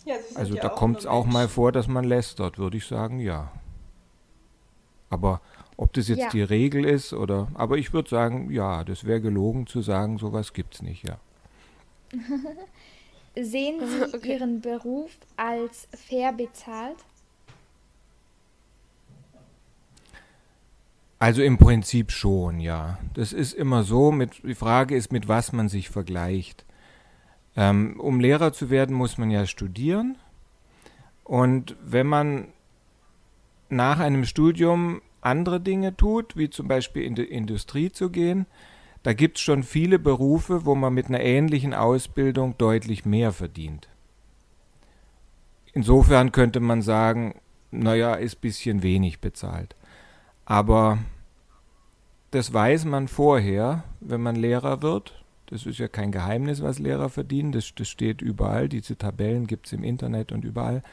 ja, 0.05 0.15
also 0.35 0.53
da 0.55 0.69
kommt 0.69 0.99
es 0.99 1.05
auch 1.05 1.25
mal 1.25 1.47
vor, 1.47 1.71
dass 1.71 1.87
man 1.87 2.05
lästert, 2.05 2.59
würde 2.59 2.77
ich 2.77 2.85
sagen, 2.85 3.19
ja. 3.19 3.51
Aber 5.09 5.41
ob 5.77 5.93
das 5.93 6.07
jetzt 6.07 6.19
ja. 6.19 6.29
die 6.29 6.43
Regel 6.43 6.85
ist 6.85 7.13
oder. 7.13 7.47
Aber 7.55 7.77
ich 7.77 7.91
würde 7.91 8.09
sagen, 8.09 8.51
ja, 8.51 8.83
das 8.83 9.05
wäre 9.05 9.19
gelogen 9.19 9.67
zu 9.67 9.81
sagen, 9.81 10.17
sowas 10.17 10.53
gibt 10.53 10.75
es 10.75 10.81
nicht, 10.81 11.07
ja. 11.07 11.17
Sehen 13.35 13.81
Sie 13.85 14.03
okay. 14.15 14.33
Ihren 14.33 14.61
Beruf 14.61 15.11
als 15.35 15.87
fair 15.91 16.31
bezahlt? 16.31 16.97
Also 21.25 21.41
im 21.41 21.57
Prinzip 21.57 22.11
schon, 22.11 22.59
ja. 22.59 22.99
Das 23.15 23.33
ist 23.33 23.53
immer 23.53 23.81
so. 23.81 24.11
Mit, 24.11 24.43
die 24.43 24.53
Frage 24.53 24.95
ist, 24.95 25.11
mit 25.11 25.27
was 25.27 25.53
man 25.53 25.69
sich 25.69 25.89
vergleicht. 25.89 26.65
Ähm, 27.55 27.99
um 27.99 28.19
Lehrer 28.19 28.53
zu 28.53 28.69
werden, 28.69 28.95
muss 28.95 29.17
man 29.17 29.31
ja 29.31 29.47
studieren. 29.47 30.19
Und 31.23 31.75
wenn 31.83 32.05
man 32.05 32.49
nach 33.69 33.97
einem 33.97 34.23
Studium 34.25 35.01
andere 35.19 35.59
Dinge 35.59 35.97
tut, 35.97 36.37
wie 36.37 36.51
zum 36.51 36.67
Beispiel 36.67 37.01
in 37.01 37.15
die 37.15 37.23
Industrie 37.23 37.91
zu 37.91 38.11
gehen, 38.11 38.45
da 39.01 39.13
gibt 39.13 39.37
es 39.37 39.43
schon 39.43 39.63
viele 39.63 39.97
Berufe, 39.97 40.63
wo 40.63 40.75
man 40.75 40.93
mit 40.93 41.07
einer 41.07 41.21
ähnlichen 41.21 41.73
Ausbildung 41.73 42.55
deutlich 42.59 43.03
mehr 43.03 43.31
verdient. 43.31 43.89
Insofern 45.73 46.31
könnte 46.31 46.59
man 46.59 46.83
sagen, 46.83 47.33
naja, 47.71 48.13
ist 48.13 48.37
ein 48.37 48.41
bisschen 48.41 48.83
wenig 48.83 49.21
bezahlt. 49.21 49.75
Aber 50.45 50.99
das 52.35 52.53
weiß 52.53 52.83
man 52.83 53.07
vorher, 53.07 53.85
wenn 54.01 54.21
man 54.21 54.35
Lehrer 54.35 54.81
wird. 54.81 55.23
Das 55.45 55.65
ist 55.65 55.79
ja 55.79 55.87
kein 55.87 56.11
Geheimnis, 56.11 56.61
was 56.61 56.79
Lehrer 56.79 57.07
verdienen. 57.07 57.53
Das, 57.53 57.73
das 57.75 57.87
steht 57.87 58.21
überall. 58.21 58.67
Diese 58.67 58.97
Tabellen 58.97 59.47
gibt 59.47 59.67
es 59.67 59.73
im 59.73 59.85
Internet 59.85 60.33
und 60.33 60.43
überall. 60.43 60.83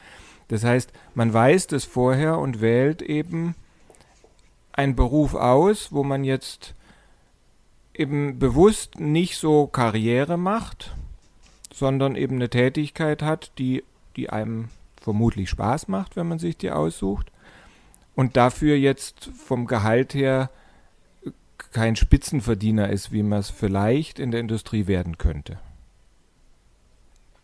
Das 0.47 0.63
heißt, 0.63 0.93
man 1.15 1.33
weiß 1.33 1.67
das 1.67 1.83
vorher 1.83 2.37
und 2.37 2.61
wählt 2.61 3.01
eben 3.01 3.55
einen 4.71 4.95
Beruf 4.95 5.35
aus, 5.35 5.91
wo 5.91 6.03
man 6.03 6.23
jetzt 6.23 6.75
eben 7.93 8.39
bewusst 8.39 8.97
nicht 8.97 9.37
so 9.37 9.67
Karriere 9.67 10.37
macht, 10.37 10.95
sondern 11.73 12.15
eben 12.15 12.35
eine 12.35 12.49
Tätigkeit 12.49 13.21
hat, 13.21 13.51
die, 13.57 13.83
die 14.15 14.29
einem 14.29 14.69
vermutlich 15.01 15.49
Spaß 15.49 15.89
macht, 15.89 16.15
wenn 16.15 16.29
man 16.29 16.39
sich 16.39 16.55
die 16.55 16.71
aussucht. 16.71 17.33
Und 18.15 18.37
dafür 18.37 18.77
jetzt 18.77 19.29
vom 19.45 19.67
Gehalt 19.67 20.13
her 20.13 20.49
kein 21.57 21.95
Spitzenverdiener 21.95 22.89
ist, 22.89 23.11
wie 23.11 23.23
man 23.23 23.39
es 23.39 23.49
vielleicht 23.49 24.19
in 24.19 24.31
der 24.31 24.39
Industrie 24.39 24.87
werden 24.87 25.17
könnte. 25.17 25.59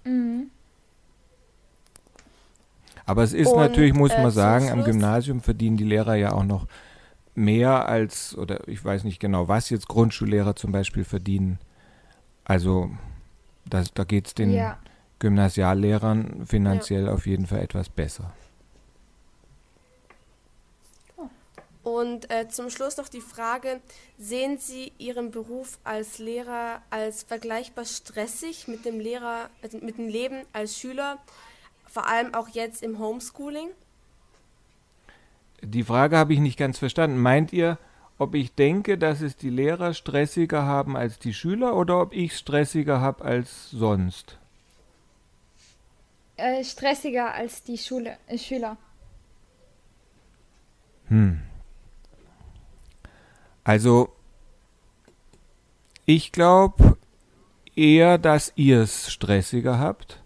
Mhm. 0.03 0.49
Aber 3.05 3.23
es 3.23 3.33
ist 3.33 3.47
Und, 3.47 3.59
natürlich, 3.59 3.93
muss 3.93 4.11
äh, 4.11 4.21
man 4.21 4.31
sagen, 4.31 4.69
am 4.69 4.83
Gymnasium 4.83 5.41
verdienen 5.41 5.77
die 5.77 5.83
Lehrer 5.83 6.13
ja 6.15 6.31
auch 6.33 6.43
noch 6.43 6.67
mehr 7.33 7.87
als, 7.87 8.37
oder 8.37 8.67
ich 8.67 8.83
weiß 8.83 9.03
nicht 9.03 9.19
genau, 9.19 9.47
was 9.47 9.71
jetzt 9.71 9.87
Grundschullehrer 9.87 10.55
zum 10.55 10.71
Beispiel 10.71 11.03
verdienen. 11.03 11.57
Also 12.43 12.91
das, 13.65 13.93
da 13.93 14.03
geht 14.03 14.27
es 14.27 14.35
den 14.35 14.51
ja. 14.51 14.77
Gymnasiallehrern 15.19 16.45
finanziell 16.45 17.05
ja. 17.05 17.11
auf 17.11 17.25
jeden 17.25 17.47
Fall 17.47 17.61
etwas 17.61 17.89
besser. 17.89 18.31
Und 21.89 22.29
äh, 22.31 22.47
zum 22.49 22.69
Schluss 22.69 22.97
noch 22.97 23.09
die 23.09 23.21
Frage, 23.21 23.81
sehen 24.17 24.57
Sie 24.57 24.91
Ihren 24.97 25.31
Beruf 25.31 25.79
als 25.83 26.19
Lehrer 26.19 26.81
als 26.89 27.23
vergleichbar 27.23 27.85
stressig 27.85 28.67
mit 28.67 28.85
dem 28.85 28.99
Lehrer, 28.99 29.49
mit 29.81 29.97
dem 29.97 30.07
Leben 30.07 30.45
als 30.53 30.77
Schüler? 30.77 31.17
vor 31.89 32.07
allem 32.07 32.33
auch 32.33 32.49
jetzt 32.49 32.83
im 32.83 32.99
Homeschooling? 32.99 33.69
Die 35.61 35.83
Frage 35.83 36.17
habe 36.17 36.33
ich 36.33 36.39
nicht 36.39 36.57
ganz 36.57 36.77
verstanden. 36.77 37.17
Meint 37.17 37.51
ihr, 37.51 37.77
ob 38.17 38.35
ich 38.35 38.53
denke, 38.53 38.97
dass 38.97 39.21
es 39.21 39.35
die 39.35 39.49
Lehrer 39.49 39.93
stressiger 39.93 40.63
haben 40.63 40.95
als 40.95 41.19
die 41.19 41.33
Schüler 41.33 41.75
oder 41.75 42.01
ob 42.01 42.13
ich 42.13 42.37
stressiger 42.37 43.01
habe 43.01 43.25
als 43.25 43.69
sonst? 43.71 44.37
Äh, 46.37 46.63
stressiger 46.63 47.33
als 47.33 47.63
die 47.63 47.77
Schule, 47.77 48.17
äh, 48.27 48.37
Schüler. 48.37 48.77
Hm. 51.09 51.41
Also, 53.69 54.09
ich 56.05 56.31
glaube 56.31 56.97
eher, 57.75 58.17
dass 58.17 58.51
ihr 58.55 58.81
es 58.81 59.11
stressiger 59.11 59.77
habt 59.77 60.23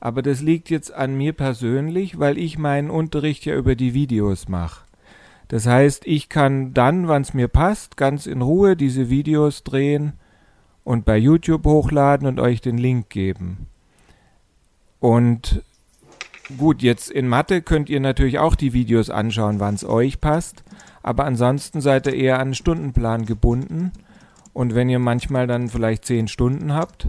aber 0.00 0.22
das 0.22 0.40
liegt 0.40 0.70
jetzt 0.70 0.92
an 0.92 1.14
mir 1.14 1.34
persönlich, 1.34 2.18
weil 2.18 2.38
ich 2.38 2.58
meinen 2.58 2.90
Unterricht 2.90 3.44
ja 3.44 3.54
über 3.54 3.76
die 3.76 3.92
Videos 3.92 4.48
mache. 4.48 4.86
Das 5.48 5.66
heißt, 5.66 6.06
ich 6.06 6.30
kann 6.30 6.72
dann, 6.72 7.06
wann 7.06 7.22
es 7.22 7.34
mir 7.34 7.48
passt, 7.48 7.98
ganz 7.98 8.26
in 8.26 8.40
Ruhe 8.40 8.76
diese 8.76 9.10
Videos 9.10 9.62
drehen 9.62 10.14
und 10.84 11.04
bei 11.04 11.18
YouTube 11.18 11.66
hochladen 11.66 12.26
und 12.26 12.40
euch 12.40 12.62
den 12.62 12.78
Link 12.78 13.10
geben. 13.10 13.66
Und 15.00 15.62
gut, 16.58 16.82
jetzt 16.82 17.10
in 17.10 17.28
Mathe 17.28 17.62
könnt 17.62 17.88
ihr 17.88 18.00
natürlich 18.00 18.38
auch 18.38 18.54
die 18.54 18.72
Videos 18.72 19.10
anschauen, 19.10 19.60
wann 19.60 19.74
es 19.74 19.84
euch 19.84 20.20
passt, 20.20 20.62
aber 21.02 21.24
ansonsten 21.24 21.80
seid 21.80 22.06
ihr 22.06 22.14
eher 22.14 22.36
an 22.36 22.40
einen 22.42 22.54
Stundenplan 22.54 23.26
gebunden. 23.26 23.92
Und 24.52 24.74
wenn 24.74 24.88
ihr 24.88 24.98
manchmal 24.98 25.46
dann 25.46 25.68
vielleicht 25.68 26.04
zehn 26.04 26.28
Stunden 26.28 26.74
habt, 26.74 27.08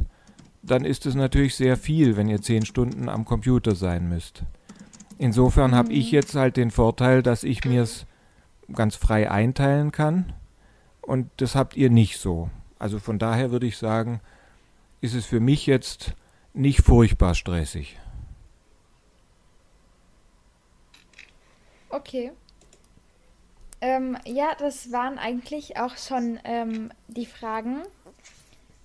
dann 0.62 0.86
ist 0.86 1.06
es 1.06 1.16
natürlich 1.16 1.56
sehr 1.56 1.76
viel, 1.76 2.16
wenn 2.16 2.30
ihr 2.30 2.42
zehn 2.42 2.66
Stunden 2.66 3.10
am 3.10 3.26
Computer 3.26 3.76
sein 3.76 4.08
müsst. 4.08 4.44
Insofern 5.18 5.74
habe 5.76 5.92
ich 5.92 6.08
mhm. 6.08 6.16
jetzt 6.16 6.36
halt 6.36 6.58
den 6.58 6.72
Vorteil, 6.72 7.24
dass 7.24 7.44
ich 7.44 7.66
mir 7.66 7.84
es 7.84 8.06
ganz 8.74 8.96
frei 8.96 9.30
einteilen 9.30 9.92
kann 9.92 10.34
und 11.02 11.30
das 11.38 11.56
habt 11.56 11.76
ihr 11.76 11.90
nicht 11.90 12.18
so. 12.18 12.50
Also 12.80 13.00
von 13.00 13.20
daher 13.20 13.52
würde 13.52 13.68
ich 13.68 13.78
sagen, 13.78 14.22
ist 15.02 15.14
es 15.14 15.26
für 15.26 15.40
mich 15.40 15.66
jetzt 15.66 16.16
nicht 16.54 16.82
furchtbar 16.82 17.36
stressig. 17.36 18.00
Okay. 21.92 22.32
Ähm, 23.82 24.18
ja, 24.26 24.56
das 24.60 24.92
waren 24.92 25.18
eigentlich 25.18 25.78
auch 25.78 25.98
schon 25.98 26.40
ähm, 26.44 26.92
die 27.08 27.26
Fragen. 27.26 27.82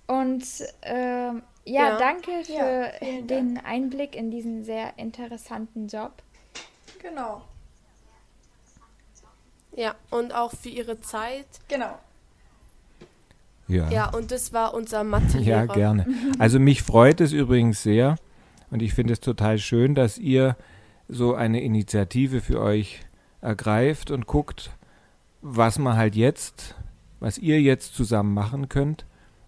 Und 0.07 0.43
ähm, 0.81 1.43
Ja, 1.65 1.89
ja. 1.89 1.97
danke 1.97 2.31
für 2.45 2.53
ja, 2.53 3.21
den 3.21 3.55
Dank. 3.55 3.67
Einblick 3.67 4.15
in 4.15 4.31
diesen 4.31 4.63
sehr 4.63 4.97
interessanten 4.97 5.87
Job. 5.87 6.13
Genau. 7.01 7.43
Ja, 9.75 9.93
und 10.09 10.33
auch 10.33 10.51
für 10.51 10.69
Ihre 10.69 10.99
Zeit. 11.01 11.45
Genau. 11.67 11.99
Ja. 13.67 13.89
Ja, 13.89 14.09
und 14.09 14.31
das 14.31 14.53
war 14.53 14.73
unser 14.73 15.03
Mathelehrer. 15.03 15.65
Ja, 15.65 15.65
gerne. 15.65 16.07
Also 16.39 16.57
mich 16.57 16.81
freut 16.81 17.21
es 17.21 17.33
übrigens 17.33 17.83
sehr 17.83 18.15
und 18.71 18.81
ich 18.81 18.93
finde 18.93 19.13
es 19.13 19.19
total 19.19 19.59
schön, 19.59 19.93
dass 19.93 20.17
ihr 20.17 20.55
so 21.07 21.35
eine 21.35 21.61
Initiative 21.61 22.41
für 22.41 22.61
euch 22.61 23.01
ergreift 23.41 24.11
und 24.11 24.27
guckt, 24.27 24.71
was 25.41 25.79
man 25.79 25.95
halt 25.95 26.15
jetzt, 26.15 26.75
was 27.19 27.37
ihr 27.37 27.61
jetzt 27.61 27.95
zusammen 27.95 28.33
machen 28.33 28.69
könnt, 28.69 29.05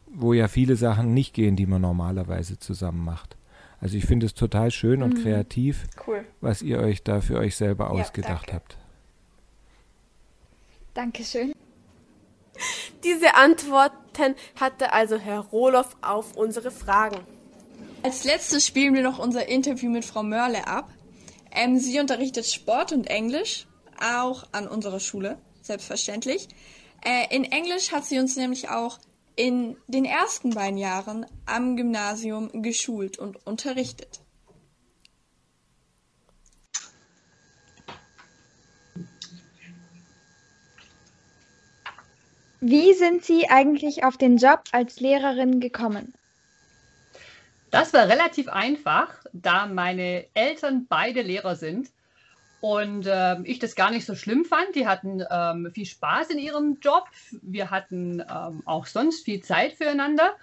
wo 0.08 0.34
ja 0.34 0.48
viele 0.48 0.76
Sachen 0.76 1.14
nicht 1.14 1.34
gehen, 1.34 1.56
die 1.56 1.66
man 1.66 1.82
normalerweise 1.82 2.60
zusammen 2.60 3.04
macht. 3.04 3.36
Also 3.82 3.98
ich 3.98 4.06
finde 4.06 4.26
es 4.26 4.34
total 4.34 4.72
schön 4.72 5.04
und 5.04 5.16
mhm. 5.18 5.24
kreativ, 5.24 5.88
cool. 6.08 6.26
was 6.42 6.62
ihr 6.62 6.80
euch 6.80 7.04
da 7.04 7.22
für 7.22 7.38
euch 7.38 7.56
selber 7.56 7.86
ja, 7.86 8.02
ausgedacht 8.02 8.50
danke. 8.50 8.54
habt. 8.54 8.78
Dankeschön. 10.94 11.54
Diese 13.04 13.36
Antworten 13.36 14.36
hatte 14.60 14.92
also 14.92 15.18
Herr 15.18 15.40
Roloff 15.40 15.96
auf 16.02 16.36
unsere 16.36 16.72
Fragen. 16.72 17.20
Als 18.04 18.26
letztes 18.26 18.68
spielen 18.68 18.94
wir 18.94 19.04
noch 19.04 19.20
unser 19.20 19.48
Interview 19.48 19.90
mit 19.90 20.04
Frau 20.04 20.24
Mörle 20.24 20.68
ab. 20.68 20.90
Ähm, 21.52 21.80
sie 21.80 22.00
unterrichtet 22.00 22.46
Sport 22.46 22.92
und 22.92 23.08
Englisch, 23.08 23.68
auch 24.00 24.46
an 24.52 24.68
unserer 24.68 25.00
Schule, 25.00 25.38
selbstverständlich. 25.62 26.48
Äh, 27.04 27.36
in 27.36 27.46
Englisch 27.46 27.92
hat 27.92 28.06
sie 28.06 28.20
uns 28.20 28.36
nämlich 28.36 28.70
auch 28.70 29.00
in 29.36 29.78
den 29.88 30.06
ersten 30.06 30.50
beiden 30.52 30.78
Jahren 30.78 31.26
am 31.46 31.78
Gymnasium 31.78 32.62
geschult 32.62 33.18
und 33.18 33.46
unterrichtet. 33.48 34.22
Wie 42.62 42.94
sind 42.94 43.24
Sie 43.24 43.50
eigentlich 43.50 44.04
auf 44.04 44.18
den 44.18 44.36
Job 44.36 44.64
als 44.74 45.00
Lehrerin 45.00 45.62
gekommen? 45.62 46.14
Das 47.72 47.94
war 47.94 48.08
relativ 48.08 48.48
einfach, 48.50 49.14
da 49.32 49.68
meine 49.68 50.26
Eltern 50.34 50.88
beide 50.90 51.22
Lehrer 51.22 51.56
sind 51.56 51.90
und 52.62 53.06
äh, 53.08 53.42
ich 53.44 53.60
das 53.60 53.76
gar 53.76 53.92
nicht 53.92 54.06
so 54.06 54.16
schlimm 54.16 54.44
fand. 54.44 54.76
Die 54.76 54.88
hatten 54.88 55.24
ähm, 55.30 55.72
viel 55.74 55.86
Spaß 55.86 56.30
in 56.32 56.40
ihrem 56.40 56.80
Job. 56.82 57.06
Wir 57.42 57.70
hatten 57.70 58.22
ähm, 58.22 58.64
auch 58.66 58.86
sonst 58.86 59.24
viel 59.24 59.42
Zeit 59.42 59.74
füreinander. 59.74 60.36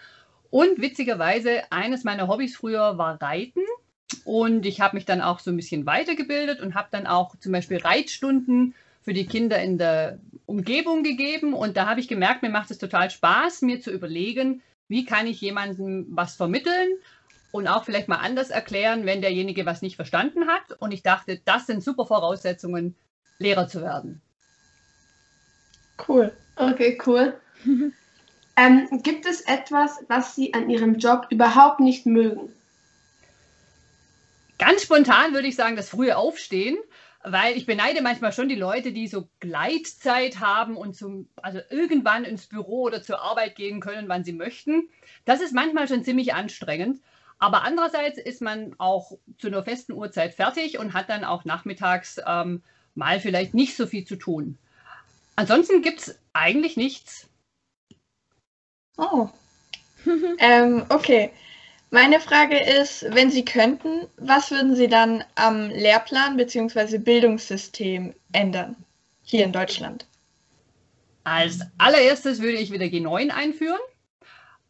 Und 0.50 0.80
witzigerweise, 0.80 1.70
eines 1.70 2.04
meiner 2.04 2.28
Hobbys 2.28 2.56
früher 2.56 2.96
war 2.96 3.20
Reiten. 3.20 3.60
Und 4.24 4.64
ich 4.64 4.80
habe 4.80 4.96
mich 4.96 5.04
dann 5.04 5.20
auch 5.20 5.40
so 5.40 5.50
ein 5.50 5.56
bisschen 5.56 5.84
weitergebildet 5.84 6.60
und 6.60 6.74
habe 6.74 6.88
dann 6.90 7.06
auch 7.06 7.36
zum 7.36 7.52
Beispiel 7.52 7.78
Reitstunden 7.78 8.74
für 9.02 9.12
die 9.12 9.26
Kinder 9.26 9.60
in 9.60 9.78
der 9.78 10.18
Umgebung 10.46 11.02
gegeben. 11.02 11.52
Und 11.52 11.76
da 11.76 11.86
habe 11.86 12.00
ich 12.00 12.08
gemerkt, 12.08 12.42
mir 12.42 12.50
macht 12.50 12.70
es 12.70 12.78
total 12.78 13.10
Spaß, 13.10 13.62
mir 13.62 13.80
zu 13.80 13.90
überlegen, 13.90 14.62
wie 14.88 15.04
kann 15.04 15.26
ich 15.26 15.40
jemandem 15.40 16.06
was 16.10 16.36
vermitteln 16.36 16.88
und 17.56 17.68
auch 17.68 17.84
vielleicht 17.84 18.08
mal 18.08 18.16
anders 18.16 18.50
erklären, 18.50 19.06
wenn 19.06 19.20
derjenige 19.20 19.66
was 19.66 19.82
nicht 19.82 19.96
verstanden 19.96 20.46
hat. 20.46 20.72
Und 20.78 20.92
ich 20.92 21.02
dachte, 21.02 21.40
das 21.44 21.66
sind 21.66 21.82
super 21.82 22.06
Voraussetzungen, 22.06 22.96
Lehrer 23.38 23.68
zu 23.68 23.82
werden. 23.82 24.22
Cool. 26.06 26.32
Okay, 26.56 26.98
cool. 27.06 27.38
ähm, 28.56 28.88
gibt 29.02 29.26
es 29.26 29.42
etwas, 29.42 29.98
was 30.08 30.34
Sie 30.34 30.54
an 30.54 30.70
Ihrem 30.70 30.98
Job 30.98 31.26
überhaupt 31.30 31.80
nicht 31.80 32.06
mögen? 32.06 32.50
Ganz 34.58 34.82
spontan 34.82 35.34
würde 35.34 35.48
ich 35.48 35.56
sagen, 35.56 35.76
das 35.76 35.90
frühe 35.90 36.16
Aufstehen 36.16 36.78
weil 37.28 37.56
ich 37.56 37.66
beneide 37.66 38.02
manchmal 38.02 38.32
schon 38.32 38.48
die 38.48 38.54
Leute, 38.54 38.92
die 38.92 39.08
so 39.08 39.28
Gleitzeit 39.40 40.38
haben 40.38 40.76
und 40.76 40.94
zum, 40.94 41.28
also 41.42 41.58
irgendwann 41.70 42.24
ins 42.24 42.46
Büro 42.46 42.82
oder 42.82 43.02
zur 43.02 43.20
Arbeit 43.20 43.56
gehen 43.56 43.80
können, 43.80 44.08
wann 44.08 44.22
sie 44.22 44.32
möchten. 44.32 44.88
Das 45.24 45.40
ist 45.40 45.52
manchmal 45.52 45.88
schon 45.88 46.04
ziemlich 46.04 46.34
anstrengend. 46.34 47.00
Aber 47.38 47.64
andererseits 47.64 48.18
ist 48.18 48.40
man 48.40 48.74
auch 48.78 49.12
zu 49.38 49.48
einer 49.48 49.62
festen 49.62 49.92
Uhrzeit 49.92 50.34
fertig 50.34 50.78
und 50.78 50.94
hat 50.94 51.08
dann 51.10 51.24
auch 51.24 51.44
nachmittags 51.44 52.18
ähm, 52.26 52.62
mal 52.94 53.20
vielleicht 53.20 53.54
nicht 53.54 53.76
so 53.76 53.86
viel 53.86 54.06
zu 54.06 54.16
tun. 54.16 54.58
Ansonsten 55.36 55.82
gibt 55.82 56.00
es 56.00 56.18
eigentlich 56.32 56.76
nichts. 56.76 57.28
Oh. 58.96 59.28
ähm, 60.38 60.86
okay. 60.88 61.30
Meine 61.90 62.20
Frage 62.20 62.58
ist, 62.58 63.04
wenn 63.10 63.30
Sie 63.30 63.44
könnten, 63.44 64.06
was 64.16 64.50
würden 64.50 64.74
Sie 64.74 64.88
dann 64.88 65.22
am 65.34 65.68
Lehrplan 65.68 66.36
bzw. 66.36 66.98
Bildungssystem 66.98 68.14
ändern 68.32 68.76
hier 69.22 69.44
in 69.44 69.52
Deutschland? 69.52 70.06
Als 71.24 71.60
allererstes 71.78 72.40
würde 72.40 72.58
ich 72.58 72.72
wieder 72.72 72.86
G9 72.86 73.30
einführen. 73.30 73.80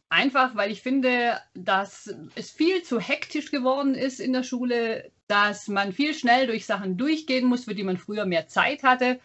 Einfach, 0.09 0.55
weil 0.55 0.71
ich 0.71 0.81
finde, 0.81 1.37
dass 1.53 2.13
es 2.35 2.49
viel 2.49 2.81
zu 2.81 2.99
hektisch 2.99 3.51
geworden 3.51 3.93
ist 3.93 4.21
in 4.21 4.31
der 4.31 4.43
Schule, 4.43 5.11
dass 5.27 5.67
man 5.67 5.91
viel 5.91 6.13
schnell 6.13 6.47
durch 6.47 6.65
Sachen 6.65 6.95
durchgehen 6.95 7.45
muss, 7.45 7.65
für 7.65 7.75
die 7.75 7.83
man 7.83 7.97
früher 7.97 8.25
mehr 8.25 8.47
Zeit 8.47 8.83
hatte. 8.83 9.19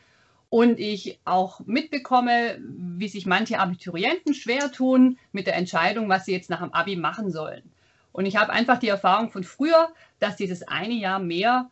Und 0.49 0.81
ich 0.81 1.21
auch 1.25 1.61
mitbekomme, 1.67 2.59
wie 2.61 3.09
sich 3.09 3.27
manche 3.27 3.61
Abiturienten 3.61 4.35
schwer 4.35 4.73
tun 4.73 5.19
mit 5.31 5.47
der 5.47 5.57
Entscheidung, 5.57 6.09
was 6.09 6.27
sie 6.27 6.33
jetzt 6.33 6.51
nach 6.51 6.61
dem 6.61 6.75
Abi 6.75 6.97
machen 6.97 7.31
sollen. 7.31 7.63
Und 8.11 8.27
ich 8.27 8.37
habe 8.37 8.53
einfach 8.53 8.79
die 8.79 8.89
Erfahrung 8.89 9.31
von 9.31 9.45
früher, 9.45 9.89
dass 10.19 10.37
dieses 10.37 10.63
eine 10.65 10.95
Jahr 10.95 11.21
mehr 11.21 11.71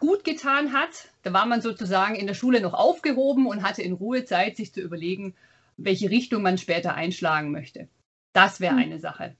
gut 0.00 0.24
getan 0.24 0.72
hat. 0.72 1.08
Da 1.22 1.32
war 1.32 1.46
man 1.46 1.62
sozusagen 1.62 2.16
in 2.16 2.26
der 2.26 2.34
Schule 2.34 2.60
noch 2.60 2.74
aufgehoben 2.74 3.46
und 3.46 3.62
hatte 3.62 3.82
in 3.82 3.92
Ruhe 3.92 4.24
Zeit, 4.24 4.56
sich 4.56 4.74
zu 4.74 4.80
überlegen, 4.80 5.34
welche 5.76 6.10
Richtung 6.10 6.42
man 6.42 6.58
später 6.58 6.94
einschlagen 6.94 7.52
möchte. 7.52 7.88
Das 8.32 8.60
wäre 8.60 8.72
hm. 8.72 8.78
eine 8.78 8.98
Sache. 8.98 9.36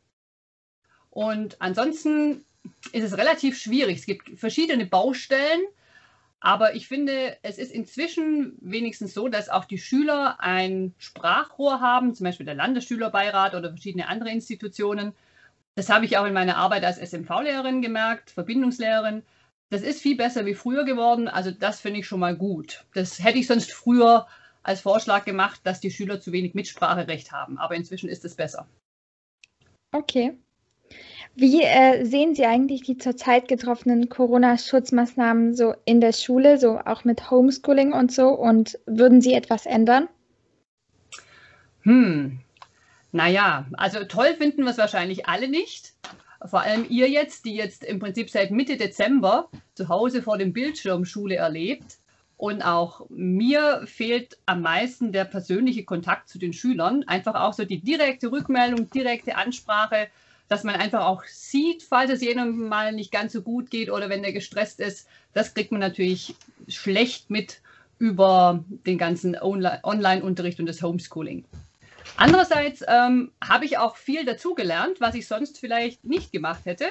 Und 1.11 1.61
ansonsten 1.61 2.45
ist 2.93 3.05
es 3.05 3.17
relativ 3.17 3.59
schwierig. 3.59 3.99
Es 3.99 4.07
gibt 4.07 4.39
verschiedene 4.39 4.87
Baustellen, 4.87 5.61
aber 6.41 6.75
ich 6.75 6.89
finde, 6.89 7.37
es 7.43 7.59
ist 7.59 7.73
inzwischen 7.73 8.57
wenigstens 8.61 9.13
so, 9.13 9.29
dass 9.29 9.49
auch 9.49 9.65
die 9.65 9.79
Schüler 9.79 10.41
ein 10.41 10.95
Sprachrohr 10.99 11.81
haben, 11.81 12.15
zum 12.15 12.25
Beispiel 12.25 12.47
der 12.47 12.55
Landesschülerbeirat 12.55 13.55
oder 13.55 13.71
verschiedene 13.71 14.09
andere 14.09 14.31
Institutionen, 14.31 15.15
das 15.75 15.89
habe 15.89 16.05
ich 16.05 16.19
auch 16.19 16.27
in 16.27 16.33
meiner 16.33 16.57
Arbeit 16.57 16.85
als 16.85 16.99
SMV-Lehrerin 16.99 17.83
gemerkt, 17.83 18.31
Verbindungslehrerin. 18.31 19.23
Das 19.71 19.83
ist 19.83 20.03
viel 20.03 20.17
besser 20.17 20.45
wie 20.45 20.55
früher 20.55 20.85
geworden. 20.85 21.29
Also 21.29 21.53
das 21.53 21.81
finde 21.81 22.01
ich 22.01 22.07
schon 22.07 22.21
mal 22.21 22.37
gut. 22.37 22.85
Das 22.95 23.23
hätte 23.23 23.39
ich 23.39 23.47
sonst 23.47 23.73
früher 23.73 24.27
als 24.63 24.81
Vorschlag 24.81 25.25
gemacht, 25.25 25.61
dass 25.65 25.81
die 25.81 25.91
Schüler 25.91 26.21
zu 26.21 26.33
wenig 26.33 26.55
Mitspracherecht 26.55 27.33
haben. 27.33 27.59
Aber 27.59 27.77
inzwischen 27.77 28.09
ist 28.09 28.25
es 28.25 28.35
besser. 28.35 28.67
Okay. 29.93 30.39
Wie 31.35 31.63
äh, 31.63 32.05
sehen 32.05 32.35
Sie 32.35 32.45
eigentlich 32.45 32.83
die 32.83 32.99
zurzeit 32.99 33.49
getroffenen 33.49 34.09
Corona-Schutzmaßnahmen 34.09 35.55
so 35.55 35.75
in 35.85 36.01
der 36.01 36.13
Schule, 36.13 36.59
so 36.59 36.79
auch 36.79 37.05
mit 37.05 37.31
Homeschooling 37.31 37.93
und 37.93 38.13
so? 38.13 38.29
Und 38.29 38.79
würden 38.87 39.21
Sie 39.21 39.35
etwas 39.35 39.67
ändern? 39.67 40.09
Hm, 41.83 42.41
naja, 43.13 43.67
also 43.73 44.05
toll 44.05 44.35
finden 44.37 44.65
wir 44.65 44.71
es 44.71 44.79
wahrscheinlich 44.79 45.27
alle 45.27 45.49
nicht. 45.49 45.95
Vor 46.45 46.61
allem 46.61 46.87
ihr 46.89 47.09
jetzt, 47.09 47.45
die 47.45 47.55
jetzt 47.55 47.85
im 47.85 47.99
Prinzip 47.99 48.31
seit 48.31 48.51
Mitte 48.51 48.77
Dezember 48.77 49.51
zu 49.75 49.89
Hause 49.89 50.23
vor 50.23 50.39
dem 50.39 50.53
Bildschirm 50.53 51.05
Schule 51.05 51.37
erlebt. 51.37 51.99
Und 52.41 52.63
auch 52.63 53.05
mir 53.11 53.83
fehlt 53.85 54.39
am 54.47 54.63
meisten 54.63 55.13
der 55.13 55.27
persönliche 55.27 55.85
Kontakt 55.85 56.31
zu 56.31 56.39
den 56.39 56.55
Schülern. 56.55 57.05
Einfach 57.07 57.35
auch 57.35 57.53
so 57.53 57.67
die 57.67 57.81
direkte 57.81 58.33
Rückmeldung, 58.33 58.89
direkte 58.89 59.37
Ansprache, 59.37 60.09
dass 60.49 60.65
man 60.65 60.75
einfach 60.77 61.05
auch 61.05 61.23
sieht, 61.25 61.83
falls 61.83 62.11
es 62.11 62.23
jedem 62.23 62.67
mal 62.67 62.95
nicht 62.95 63.13
ganz 63.13 63.35
so 63.35 63.43
gut 63.43 63.71
geht 63.71 63.91
oder 63.91 64.09
wenn 64.09 64.25
er 64.25 64.33
gestresst 64.33 64.81
ist. 64.81 65.07
Das 65.35 65.53
kriegt 65.53 65.71
man 65.71 65.83
natürlich 65.83 66.35
schlecht 66.67 67.29
mit 67.29 67.61
über 67.99 68.65
den 68.87 68.97
ganzen 68.97 69.37
Online-Unterricht 69.39 70.61
und 70.61 70.67
das 70.67 70.81
Homeschooling. 70.81 71.45
Andererseits 72.17 72.83
ähm, 72.89 73.33
habe 73.47 73.67
ich 73.67 73.77
auch 73.77 73.97
viel 73.97 74.25
dazugelernt, 74.25 74.99
was 74.99 75.15
ich 75.15 75.27
sonst 75.27 75.59
vielleicht 75.59 76.07
nicht 76.07 76.33
gemacht 76.33 76.65
hätte. 76.65 76.87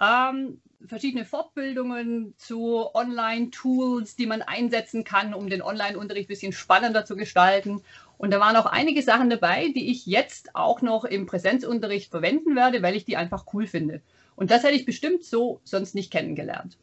Ähm, 0.00 0.60
verschiedene 0.86 1.24
Fortbildungen 1.24 2.34
zu 2.36 2.94
Online-Tools, 2.94 4.16
die 4.16 4.26
man 4.26 4.42
einsetzen 4.42 5.04
kann, 5.04 5.34
um 5.34 5.48
den 5.48 5.62
Online-Unterricht 5.62 6.28
ein 6.28 6.34
bisschen 6.34 6.52
spannender 6.52 7.04
zu 7.04 7.16
gestalten. 7.16 7.82
Und 8.18 8.30
da 8.32 8.40
waren 8.40 8.56
auch 8.56 8.66
einige 8.66 9.02
Sachen 9.02 9.30
dabei, 9.30 9.68
die 9.74 9.90
ich 9.90 10.06
jetzt 10.06 10.54
auch 10.54 10.82
noch 10.82 11.04
im 11.04 11.26
Präsenzunterricht 11.26 12.10
verwenden 12.10 12.56
werde, 12.56 12.82
weil 12.82 12.96
ich 12.96 13.04
die 13.04 13.16
einfach 13.16 13.46
cool 13.52 13.66
finde. 13.66 14.02
Und 14.36 14.50
das 14.50 14.62
hätte 14.62 14.76
ich 14.76 14.84
bestimmt 14.84 15.24
so 15.24 15.60
sonst 15.64 15.94
nicht 15.94 16.10
kennengelernt. 16.10 16.78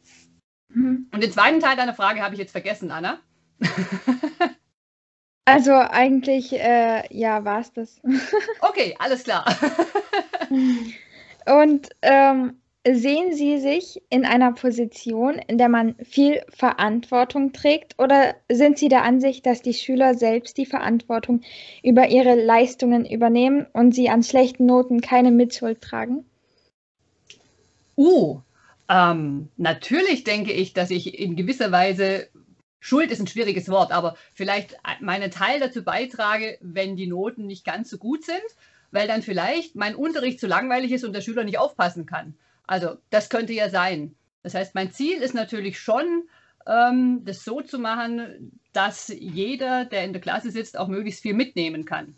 Mhm. 0.68 1.08
Und 1.12 1.22
den 1.22 1.32
zweiten 1.32 1.60
Teil 1.60 1.76
deiner 1.76 1.94
Frage 1.94 2.22
habe 2.22 2.34
ich 2.34 2.40
jetzt 2.40 2.52
vergessen, 2.52 2.90
Anna. 2.90 3.20
Also 5.44 5.72
eigentlich, 5.72 6.52
äh, 6.52 7.02
ja, 7.10 7.44
war 7.44 7.60
es 7.60 7.72
das. 7.72 8.00
Okay, 8.60 8.94
alles 8.98 9.24
klar. 9.24 9.44
Und 11.46 11.88
ähm, 12.02 12.61
sehen 12.86 13.32
Sie 13.32 13.58
sich 13.58 14.02
in 14.10 14.24
einer 14.24 14.52
Position, 14.52 15.34
in 15.34 15.56
der 15.56 15.68
man 15.68 15.94
viel 16.02 16.42
Verantwortung 16.48 17.52
trägt, 17.52 17.98
oder 17.98 18.34
sind 18.50 18.78
Sie 18.78 18.88
der 18.88 19.04
Ansicht, 19.04 19.46
dass 19.46 19.62
die 19.62 19.74
Schüler 19.74 20.14
selbst 20.14 20.56
die 20.58 20.66
Verantwortung 20.66 21.42
über 21.82 22.08
ihre 22.08 22.34
Leistungen 22.34 23.06
übernehmen 23.06 23.66
und 23.72 23.94
sie 23.94 24.08
an 24.08 24.22
schlechten 24.22 24.66
Noten 24.66 25.00
keine 25.00 25.30
Mitschuld 25.30 25.80
tragen? 25.80 26.24
Uh, 27.96 28.40
ähm, 28.88 29.48
natürlich 29.56 30.24
denke 30.24 30.52
ich, 30.52 30.72
dass 30.72 30.90
ich 30.90 31.18
in 31.18 31.36
gewisser 31.36 31.70
Weise 31.70 32.28
Schuld 32.80 33.12
ist 33.12 33.20
ein 33.20 33.28
schwieriges 33.28 33.68
Wort, 33.68 33.92
aber 33.92 34.16
vielleicht 34.34 34.76
meinen 35.00 35.30
Teil 35.30 35.60
dazu 35.60 35.84
beitrage, 35.84 36.58
wenn 36.60 36.96
die 36.96 37.06
Noten 37.06 37.46
nicht 37.46 37.64
ganz 37.64 37.88
so 37.90 37.96
gut 37.96 38.24
sind, 38.24 38.42
weil 38.90 39.06
dann 39.06 39.22
vielleicht 39.22 39.76
mein 39.76 39.94
Unterricht 39.94 40.40
zu 40.40 40.48
langweilig 40.48 40.90
ist 40.90 41.04
und 41.04 41.12
der 41.12 41.20
Schüler 41.20 41.44
nicht 41.44 41.58
aufpassen 41.58 42.06
kann. 42.06 42.34
Also 42.66 42.96
das 43.10 43.28
könnte 43.28 43.52
ja 43.52 43.68
sein. 43.68 44.14
Das 44.42 44.54
heißt, 44.54 44.74
mein 44.74 44.92
Ziel 44.92 45.20
ist 45.22 45.34
natürlich 45.34 45.78
schon, 45.78 46.24
ähm, 46.66 47.24
das 47.24 47.44
so 47.44 47.60
zu 47.60 47.78
machen, 47.78 48.60
dass 48.72 49.08
jeder, 49.08 49.84
der 49.84 50.04
in 50.04 50.12
der 50.12 50.22
Klasse 50.22 50.50
sitzt, 50.50 50.78
auch 50.78 50.88
möglichst 50.88 51.22
viel 51.22 51.34
mitnehmen 51.34 51.84
kann. 51.84 52.14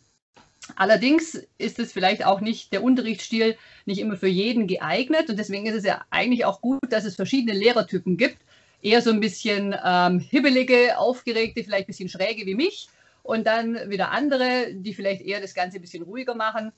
Allerdings 0.77 1.47
ist 1.59 1.79
es 1.79 1.93
vielleicht 1.93 2.25
auch 2.25 2.41
nicht 2.41 2.73
der 2.73 2.83
Unterrichtsstil 2.83 3.57
nicht 3.85 4.01
immer 4.01 4.17
für 4.17 4.29
jeden 4.29 4.67
geeignet 4.67 5.29
und 5.29 5.39
deswegen 5.39 5.67
ist 5.67 5.75
es 5.75 5.85
ja 5.85 6.03
eigentlich 6.11 6.47
auch 6.47 6.63
gut, 6.63 6.81
dass 6.91 7.05
es 7.05 7.17
verschiedene 7.17 7.59
Lehrertypen 7.59 8.17
gibt. 8.17 8.39
Eher 8.81 9.03
so 9.03 9.11
ein 9.11 9.21
bisschen 9.21 9.75
ähm, 9.85 10.21
hibbelige, 10.21 10.99
aufgeregte, 10.99 11.65
vielleicht 11.65 11.85
ein 11.85 11.89
bisschen 11.89 12.09
schräge 12.09 12.47
wie 12.47 12.55
mich 12.55 12.89
und 13.23 13.47
dann 13.47 13.91
wieder 13.91 14.11
andere, 14.11 14.73
die 14.73 14.95
vielleicht 14.95 15.23
eher 15.23 15.41
das 15.41 15.55
Ganze 15.55 15.79
ein 15.79 15.83
bisschen 15.83 16.03
ruhiger 16.03 16.35
machen 16.35 16.73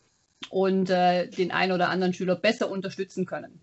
und 0.50 0.90
äh, 0.90 1.28
den 1.28 1.50
einen 1.50 1.72
oder 1.72 1.88
anderen 1.88 2.12
Schüler 2.12 2.36
besser 2.36 2.70
unterstützen 2.70 3.26
können. 3.26 3.60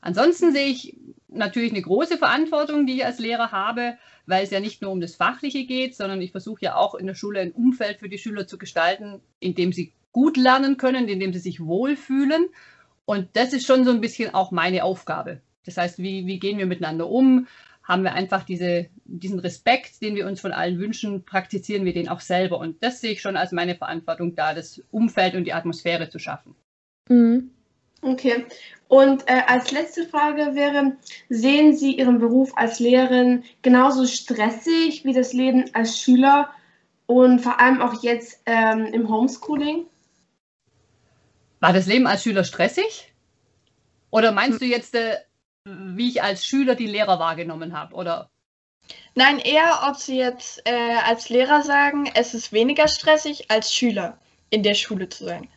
Ansonsten 0.00 0.52
sehe 0.52 0.66
ich 0.66 0.96
natürlich 1.28 1.72
eine 1.72 1.82
große 1.82 2.18
Verantwortung, 2.18 2.86
die 2.86 2.96
ich 2.96 3.04
als 3.04 3.18
Lehrer 3.18 3.50
habe, 3.50 3.96
weil 4.26 4.44
es 4.44 4.50
ja 4.50 4.60
nicht 4.60 4.82
nur 4.82 4.92
um 4.92 5.00
das 5.00 5.16
Fachliche 5.16 5.64
geht, 5.64 5.96
sondern 5.96 6.20
ich 6.20 6.32
versuche 6.32 6.62
ja 6.62 6.76
auch 6.76 6.94
in 6.94 7.06
der 7.06 7.14
Schule 7.14 7.40
ein 7.40 7.52
Umfeld 7.52 7.98
für 7.98 8.08
die 8.08 8.18
Schüler 8.18 8.46
zu 8.46 8.58
gestalten, 8.58 9.20
in 9.40 9.54
dem 9.54 9.72
sie 9.72 9.92
gut 10.12 10.36
lernen 10.36 10.76
können, 10.76 11.08
in 11.08 11.20
dem 11.20 11.32
sie 11.32 11.38
sich 11.38 11.60
wohlfühlen. 11.60 12.46
Und 13.04 13.28
das 13.34 13.52
ist 13.52 13.66
schon 13.66 13.84
so 13.84 13.90
ein 13.90 14.00
bisschen 14.00 14.34
auch 14.34 14.50
meine 14.50 14.84
Aufgabe. 14.84 15.40
Das 15.64 15.76
heißt, 15.76 15.98
wie, 15.98 16.26
wie 16.26 16.38
gehen 16.38 16.58
wir 16.58 16.66
miteinander 16.66 17.08
um? 17.08 17.46
haben 17.86 18.02
wir 18.02 18.14
einfach 18.14 18.42
diese, 18.42 18.88
diesen 19.08 19.38
Respekt, 19.38 20.02
den 20.02 20.14
wir 20.14 20.26
uns 20.26 20.40
von 20.40 20.52
allen 20.52 20.78
wünschen, 20.78 21.24
praktizieren 21.24 21.84
wir 21.84 21.92
den 21.92 22.08
auch 22.08 22.20
selber. 22.20 22.58
Und 22.58 22.82
das 22.82 23.00
sehe 23.00 23.12
ich 23.12 23.20
schon 23.20 23.36
als 23.36 23.52
meine 23.52 23.74
Verantwortung 23.74 24.34
da, 24.34 24.54
das 24.54 24.82
Umfeld 24.90 25.34
und 25.34 25.44
die 25.44 25.52
Atmosphäre 25.52 26.08
zu 26.08 26.18
schaffen. 26.18 26.54
Mhm. 27.08 27.50
Okay. 28.02 28.44
Und 28.88 29.22
äh, 29.26 29.42
als 29.46 29.72
letzte 29.72 30.06
Frage 30.06 30.54
wäre, 30.54 30.96
sehen 31.28 31.74
Sie 31.74 31.96
Ihren 31.96 32.18
Beruf 32.18 32.52
als 32.56 32.78
Lehrerin 32.78 33.42
genauso 33.62 34.06
stressig 34.06 35.04
wie 35.04 35.12
das 35.12 35.32
Leben 35.32 35.64
als 35.72 35.98
Schüler 35.98 36.50
und 37.06 37.40
vor 37.40 37.58
allem 37.58 37.80
auch 37.80 38.02
jetzt 38.02 38.42
ähm, 38.46 38.86
im 38.86 39.08
Homeschooling? 39.08 39.86
War 41.60 41.72
das 41.72 41.86
Leben 41.86 42.06
als 42.06 42.22
Schüler 42.22 42.44
stressig? 42.44 43.12
Oder 44.10 44.30
meinst 44.30 44.60
du 44.60 44.66
jetzt 44.66 44.94
äh, 44.94 45.16
wie 45.66 46.08
ich 46.08 46.22
als 46.22 46.46
Schüler 46.46 46.74
die 46.74 46.86
Lehrer 46.86 47.18
wahrgenommen 47.18 47.72
habe, 47.72 47.94
oder? 47.94 48.30
Nein, 49.14 49.38
eher, 49.38 49.86
ob 49.88 49.96
Sie 49.96 50.16
jetzt 50.16 50.62
äh, 50.66 50.96
als 51.04 51.28
Lehrer 51.28 51.62
sagen, 51.62 52.10
es 52.14 52.34
ist 52.34 52.52
weniger 52.52 52.88
stressig 52.88 53.50
als 53.50 53.74
Schüler 53.74 54.18
in 54.50 54.62
der 54.62 54.74
Schule 54.74 55.08
zu 55.08 55.24
sein. 55.24 55.48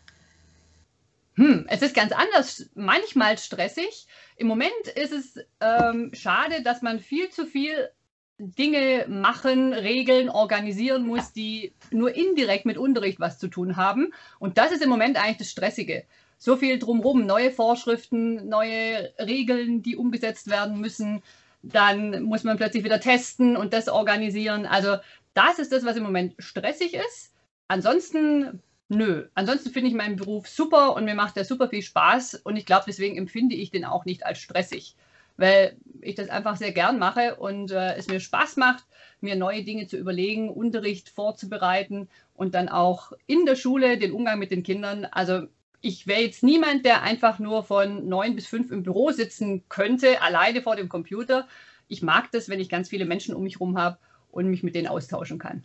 Hm, 1.35 1.65
es 1.69 1.81
ist 1.81 1.95
ganz 1.95 2.11
anders, 2.11 2.69
manchmal 2.75 3.37
stressig. 3.37 4.07
Im 4.35 4.47
Moment 4.47 4.87
ist 4.95 5.13
es 5.13 5.39
ähm, 5.61 6.11
schade, 6.13 6.63
dass 6.63 6.81
man 6.81 6.99
viel 6.99 7.29
zu 7.29 7.45
viel 7.45 7.89
Dinge 8.37 9.05
machen, 9.09 9.73
regeln, 9.73 10.29
organisieren 10.29 11.05
muss, 11.05 11.33
die 11.33 11.73
nur 11.91 12.15
indirekt 12.15 12.65
mit 12.65 12.77
Unterricht 12.77 13.19
was 13.19 13.37
zu 13.37 13.49
tun 13.49 13.75
haben. 13.75 14.13
Und 14.39 14.57
das 14.57 14.71
ist 14.71 14.81
im 14.81 14.89
Moment 14.89 15.17
eigentlich 15.17 15.37
das 15.37 15.51
Stressige 15.51 16.05
so 16.37 16.55
viel 16.55 16.79
drumherum, 16.79 17.25
neue 17.25 17.51
Vorschriften, 17.51 18.47
neue 18.47 19.13
Regeln, 19.19 19.83
die 19.83 19.97
umgesetzt 19.97 20.49
werden 20.49 20.79
müssen. 20.79 21.21
Dann 21.61 22.23
muss 22.23 22.43
man 22.43 22.57
plötzlich 22.57 22.83
wieder 22.83 22.99
testen 22.99 23.57
und 23.57 23.73
das 23.73 23.89
organisieren. 23.89 24.65
Also 24.65 24.97
das 25.33 25.59
ist 25.59 25.71
das, 25.71 25.85
was 25.85 25.97
im 25.97 26.03
Moment 26.03 26.35
stressig 26.39 26.93
ist. 26.93 27.33
Ansonsten, 27.67 28.61
nö. 28.87 29.27
Ansonsten 29.35 29.69
finde 29.69 29.89
ich 29.89 29.95
meinen 29.95 30.15
Beruf 30.15 30.47
super 30.47 30.95
und 30.95 31.05
mir 31.05 31.15
macht 31.15 31.35
der 31.35 31.45
super 31.45 31.69
viel 31.69 31.81
Spaß. 31.81 32.35
Und 32.35 32.55
ich 32.55 32.65
glaube, 32.65 32.85
deswegen 32.87 33.17
empfinde 33.17 33.55
ich 33.55 33.71
den 33.71 33.85
auch 33.85 34.05
nicht 34.05 34.25
als 34.25 34.39
stressig, 34.39 34.95
weil 35.37 35.77
ich 36.01 36.15
das 36.15 36.29
einfach 36.29 36.55
sehr 36.55 36.71
gern 36.71 36.97
mache 36.97 37.35
und 37.35 37.71
äh, 37.71 37.95
es 37.95 38.07
mir 38.07 38.19
Spaß 38.19 38.57
macht, 38.57 38.85
mir 39.21 39.35
neue 39.35 39.63
Dinge 39.63 39.87
zu 39.87 39.97
überlegen, 39.97 40.49
Unterricht 40.49 41.09
vorzubereiten 41.09 42.09
und 42.35 42.55
dann 42.55 42.69
auch 42.69 43.11
in 43.27 43.45
der 43.45 43.55
Schule 43.55 43.97
den 43.97 44.13
Umgang 44.13 44.39
mit 44.39 44.51
den 44.51 44.63
Kindern. 44.63 45.05
Also 45.05 45.47
ich 45.81 46.07
wäre 46.07 46.21
jetzt 46.21 46.43
niemand, 46.43 46.85
der 46.85 47.03
einfach 47.03 47.39
nur 47.39 47.63
von 47.63 48.07
neun 48.07 48.35
bis 48.35 48.47
fünf 48.47 48.71
im 48.71 48.83
Büro 48.83 49.11
sitzen 49.11 49.63
könnte, 49.69 50.21
alleine 50.21 50.61
vor 50.61 50.75
dem 50.75 50.89
Computer. 50.89 51.47
Ich 51.87 52.01
mag 52.01 52.31
das, 52.31 52.49
wenn 52.49 52.59
ich 52.59 52.69
ganz 52.69 52.89
viele 52.89 53.05
Menschen 53.05 53.33
um 53.33 53.43
mich 53.43 53.55
herum 53.55 53.77
habe 53.77 53.97
und 54.31 54.47
mich 54.47 54.63
mit 54.63 54.75
denen 54.75 54.87
austauschen 54.87 55.39
kann. 55.39 55.63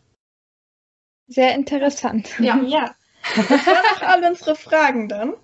Sehr 1.26 1.54
interessant. 1.54 2.38
Ja, 2.38 2.60
ja. 2.62 2.94
Das 3.36 3.50
waren 3.50 3.96
auch 3.96 4.02
alle 4.02 4.28
unsere 4.28 4.54
Fragen 4.54 5.08
dann. 5.08 5.34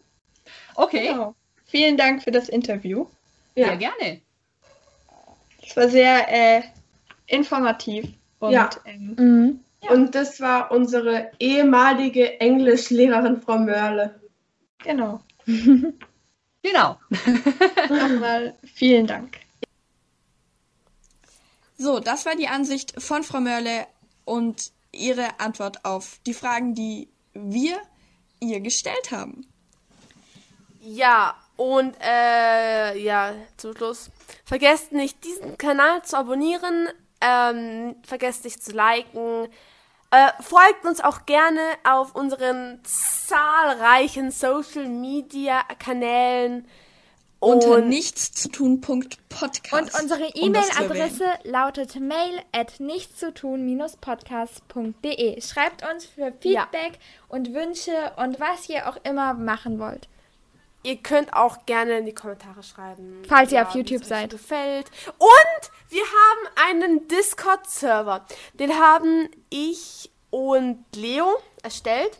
Okay. 0.74 1.08
Genau. 1.08 1.34
Vielen 1.64 1.96
Dank 1.96 2.22
für 2.22 2.30
das 2.30 2.48
Interview. 2.48 3.06
Ja, 3.54 3.68
sehr 3.68 3.76
gerne. 3.76 4.20
Es 5.62 5.76
war 5.76 5.88
sehr 5.88 6.26
äh, 6.28 6.62
informativ. 7.26 8.06
Und, 8.38 8.52
ja. 8.52 8.70
Ähm, 8.84 9.14
mhm. 9.16 9.60
ja. 9.82 9.90
und 9.92 10.14
das 10.14 10.40
war 10.40 10.70
unsere 10.72 11.30
ehemalige 11.38 12.40
Englischlehrerin 12.40 13.40
Frau 13.40 13.58
Mörle. 13.58 14.19
Genau. 14.84 15.20
genau. 16.62 16.98
Nochmal 17.88 18.54
vielen 18.74 19.06
Dank. 19.06 19.38
So, 21.76 21.98
das 21.98 22.26
war 22.26 22.36
die 22.36 22.48
Ansicht 22.48 23.00
von 23.00 23.22
Frau 23.22 23.40
Mörle 23.40 23.86
und 24.24 24.72
ihre 24.92 25.40
Antwort 25.40 25.84
auf 25.84 26.20
die 26.26 26.34
Fragen, 26.34 26.74
die 26.74 27.08
wir 27.32 27.80
ihr 28.40 28.60
gestellt 28.60 29.10
haben. 29.10 29.46
Ja, 30.82 31.36
und 31.56 31.94
äh, 32.00 32.98
ja, 32.98 33.34
zum 33.56 33.76
Schluss. 33.76 34.10
Vergesst 34.44 34.92
nicht, 34.92 35.22
diesen 35.24 35.58
Kanal 35.58 36.02
zu 36.02 36.16
abonnieren. 36.16 36.88
Ähm, 37.20 37.96
vergesst 38.02 38.44
nicht 38.44 38.62
zu 38.62 38.72
liken. 38.72 39.48
Äh, 40.12 40.32
folgt 40.42 40.84
uns 40.86 41.00
auch 41.00 41.24
gerne 41.24 41.60
auf 41.84 42.16
unseren 42.16 42.80
zahlreichen 42.82 44.32
Social 44.32 44.86
Media 44.86 45.62
Kanälen. 45.78 46.66
Unter 47.38 47.80
nichtszutun.podcast. 47.80 49.72
Und 49.72 49.94
unsere 50.02 50.24
E-Mail-Adresse 50.34 51.26
lautet 51.44 51.94
mail 51.98 52.42
at 52.52 52.80
nichtszutun-podcast.de. 52.80 55.40
Schreibt 55.40 55.88
uns 55.88 56.04
für 56.04 56.32
Feedback 56.40 56.92
ja. 56.92 56.98
und 57.28 57.54
Wünsche 57.54 58.12
und 58.16 58.40
was 58.40 58.68
ihr 58.68 58.88
auch 58.88 58.96
immer 59.04 59.32
machen 59.32 59.78
wollt. 59.78 60.08
Ihr 60.82 60.96
könnt 60.96 61.34
auch 61.34 61.66
gerne 61.66 61.98
in 61.98 62.06
die 62.06 62.14
Kommentare 62.14 62.62
schreiben. 62.62 63.22
Falls 63.28 63.52
ihr 63.52 63.66
auf 63.66 63.74
YouTube 63.74 64.04
seid. 64.04 64.30
Gefällt. 64.30 64.90
Und 65.18 65.70
wir 65.90 66.02
haben 66.02 66.78
einen 66.78 67.08
Discord-Server. 67.08 68.24
Den 68.54 68.72
haben 68.78 69.28
ich 69.50 70.10
und 70.30 70.84
Leo 70.94 71.28
erstellt, 71.62 72.18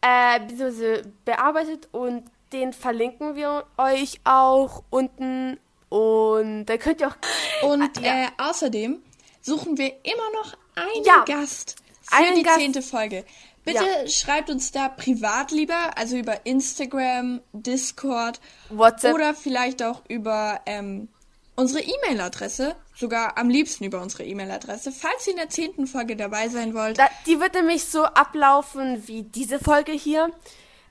äh, 0.00 0.38
beziehungsweise 0.40 1.12
bearbeitet 1.24 1.88
und 1.92 2.30
den 2.52 2.72
verlinken 2.72 3.34
wir 3.34 3.66
euch 3.76 4.20
auch 4.24 4.82
unten. 4.90 5.58
Und 5.88 6.66
da 6.66 6.76
könnt 6.76 7.00
ihr 7.00 7.08
auch. 7.08 7.68
Und 7.68 8.00
ja. 8.00 8.24
äh, 8.24 8.28
außerdem 8.38 9.02
suchen 9.40 9.76
wir 9.76 9.88
immer 10.04 10.30
noch 10.34 10.56
einen 10.76 11.04
ja, 11.04 11.24
Gast 11.24 11.76
für 12.02 12.14
einen 12.14 12.36
die 12.36 12.44
zehnte 12.44 12.82
Folge. 12.82 13.24
Bitte 13.64 13.84
ja. 13.84 14.08
schreibt 14.08 14.50
uns 14.50 14.72
da 14.72 14.88
privat 14.88 15.50
lieber, 15.50 15.96
also 15.96 16.16
über 16.16 16.46
Instagram, 16.46 17.40
Discord 17.52 18.40
WhatsApp. 18.70 19.14
oder 19.14 19.34
vielleicht 19.34 19.82
auch 19.82 20.02
über 20.08 20.60
ähm, 20.66 21.08
unsere 21.56 21.84
E-Mail-Adresse, 21.84 22.74
sogar 22.94 23.36
am 23.36 23.50
liebsten 23.50 23.84
über 23.84 24.00
unsere 24.00 24.24
E-Mail-Adresse, 24.24 24.92
falls 24.92 25.26
ihr 25.26 25.32
in 25.32 25.38
der 25.38 25.50
zehnten 25.50 25.86
Folge 25.86 26.16
dabei 26.16 26.48
sein 26.48 26.74
wollt. 26.74 26.98
Da, 26.98 27.08
die 27.26 27.38
wird 27.38 27.54
nämlich 27.54 27.84
so 27.84 28.04
ablaufen 28.04 29.06
wie 29.06 29.24
diese 29.24 29.58
Folge 29.58 29.92
hier. 29.92 30.32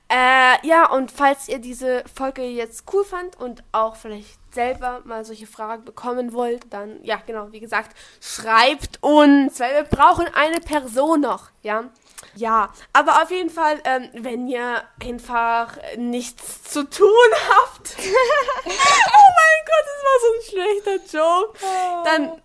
Äh, 0.08 0.66
ja, 0.66 0.90
und 0.90 1.12
falls 1.12 1.48
ihr 1.48 1.60
diese 1.60 2.02
Folge 2.12 2.42
jetzt 2.42 2.84
cool 2.92 3.04
fand 3.04 3.38
und 3.38 3.62
auch 3.70 3.94
vielleicht 3.94 4.40
selber 4.52 5.02
mal 5.04 5.24
solche 5.24 5.46
Fragen 5.46 5.84
bekommen 5.84 6.32
wollt, 6.32 6.66
dann, 6.70 6.98
ja, 7.04 7.22
genau, 7.24 7.52
wie 7.52 7.60
gesagt, 7.60 7.96
schreibt 8.20 8.98
uns, 9.02 9.60
weil 9.60 9.74
wir 9.74 9.84
brauchen 9.84 10.26
eine 10.34 10.58
Person 10.60 11.20
noch, 11.20 11.50
ja. 11.62 11.90
Ja, 12.34 12.72
aber 12.92 13.22
auf 13.22 13.30
jeden 13.30 13.50
Fall, 13.50 13.80
ähm, 13.84 14.08
wenn 14.12 14.46
ihr 14.46 14.82
einfach 15.04 15.76
nichts 15.96 16.62
zu 16.64 16.84
tun 16.84 17.08
habt. 17.50 17.96
oh 17.98 18.70
mein 18.70 19.60
Gott, 19.66 19.86
das 19.86 20.00
war 20.04 20.18
so 20.20 20.28
ein 20.34 20.42
schlechter 20.48 21.18
Joke. 21.18 21.58
Dann, 22.04 22.42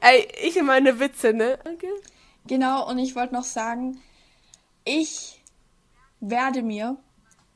ey, 0.00 0.28
ich 0.42 0.58
und 0.58 0.66
meine 0.66 1.00
Witze, 1.00 1.32
ne? 1.32 1.58
Okay. 1.60 1.92
Genau, 2.46 2.88
und 2.88 2.98
ich 2.98 3.16
wollte 3.16 3.34
noch 3.34 3.44
sagen, 3.44 4.02
ich 4.84 5.42
werde 6.20 6.62
mir, 6.62 6.96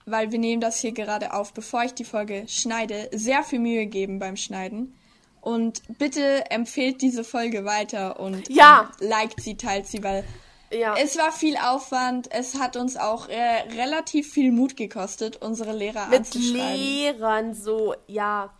weil 0.07 0.33
wir 0.33 0.39
nehmen 0.39 0.61
das 0.61 0.81
hier 0.81 0.93
gerade 0.93 1.35
auf, 1.35 1.53
bevor 1.53 1.85
ich 1.85 1.93
die 1.93 2.05
Folge 2.05 2.45
schneide, 2.49 3.11
sehr 3.13 3.43
viel 3.43 3.59
Mühe 3.59 3.87
geben 3.87 4.19
beim 4.19 4.37
Schneiden. 4.37 4.95
Und 5.41 5.83
bitte 5.99 6.51
empfehlt 6.51 7.01
diese 7.01 7.25
Folge 7.25 7.65
weiter 7.65 8.19
und 8.19 8.49
ja. 8.49 8.91
liked 8.99 9.41
sie, 9.41 9.57
teilt 9.57 9.87
sie, 9.87 10.03
weil 10.03 10.25
ja. 10.71 10.95
Es 10.97 11.17
war 11.19 11.33
viel 11.33 11.57
Aufwand. 11.57 12.31
Es 12.31 12.59
hat 12.59 12.77
uns 12.77 12.97
auch 12.97 13.29
äh, 13.29 13.63
relativ 13.77 14.33
viel 14.33 14.53
Mut 14.53 14.77
gekostet, 14.77 15.41
unsere 15.41 15.73
Lehrer 15.73 16.09
Mit 16.09 16.21
anzuschreiben. 16.21 16.77
Lehrern 16.77 17.55
so, 17.55 17.95
ja. 18.07 18.51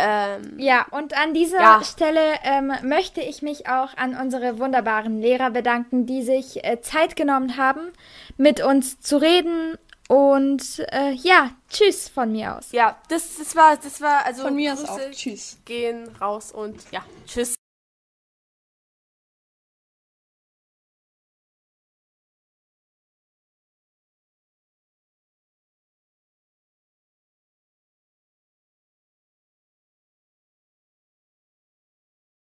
Ähm, 0.00 0.54
ja, 0.58 0.86
und 0.92 1.18
an 1.18 1.34
dieser 1.34 1.58
ja. 1.58 1.82
Stelle 1.82 2.34
ähm, 2.44 2.72
möchte 2.84 3.20
ich 3.20 3.42
mich 3.42 3.68
auch 3.68 3.96
an 3.96 4.14
unsere 4.14 4.60
wunderbaren 4.60 5.20
Lehrer 5.20 5.50
bedanken, 5.50 6.06
die 6.06 6.22
sich 6.22 6.64
äh, 6.64 6.80
Zeit 6.80 7.16
genommen 7.16 7.56
haben, 7.56 7.92
mit 8.36 8.62
uns 8.62 9.00
zu 9.00 9.16
reden. 9.16 9.76
Und 10.08 10.78
äh, 10.92 11.12
ja, 11.12 11.50
tschüss 11.68 12.08
von 12.08 12.32
mir 12.32 12.56
aus. 12.56 12.72
Ja, 12.72 12.96
das, 13.08 13.36
das 13.38 13.56
war, 13.56 13.76
das 13.76 14.00
war, 14.00 14.24
also 14.24 14.42
von 14.42 14.54
mir 14.54 14.72
aus 14.72 14.84
auch. 14.84 14.98
Tschüss. 15.10 15.58
Gehen 15.64 16.08
raus 16.20 16.52
und 16.52 16.76
ja, 16.92 17.04
tschüss. 17.26 17.54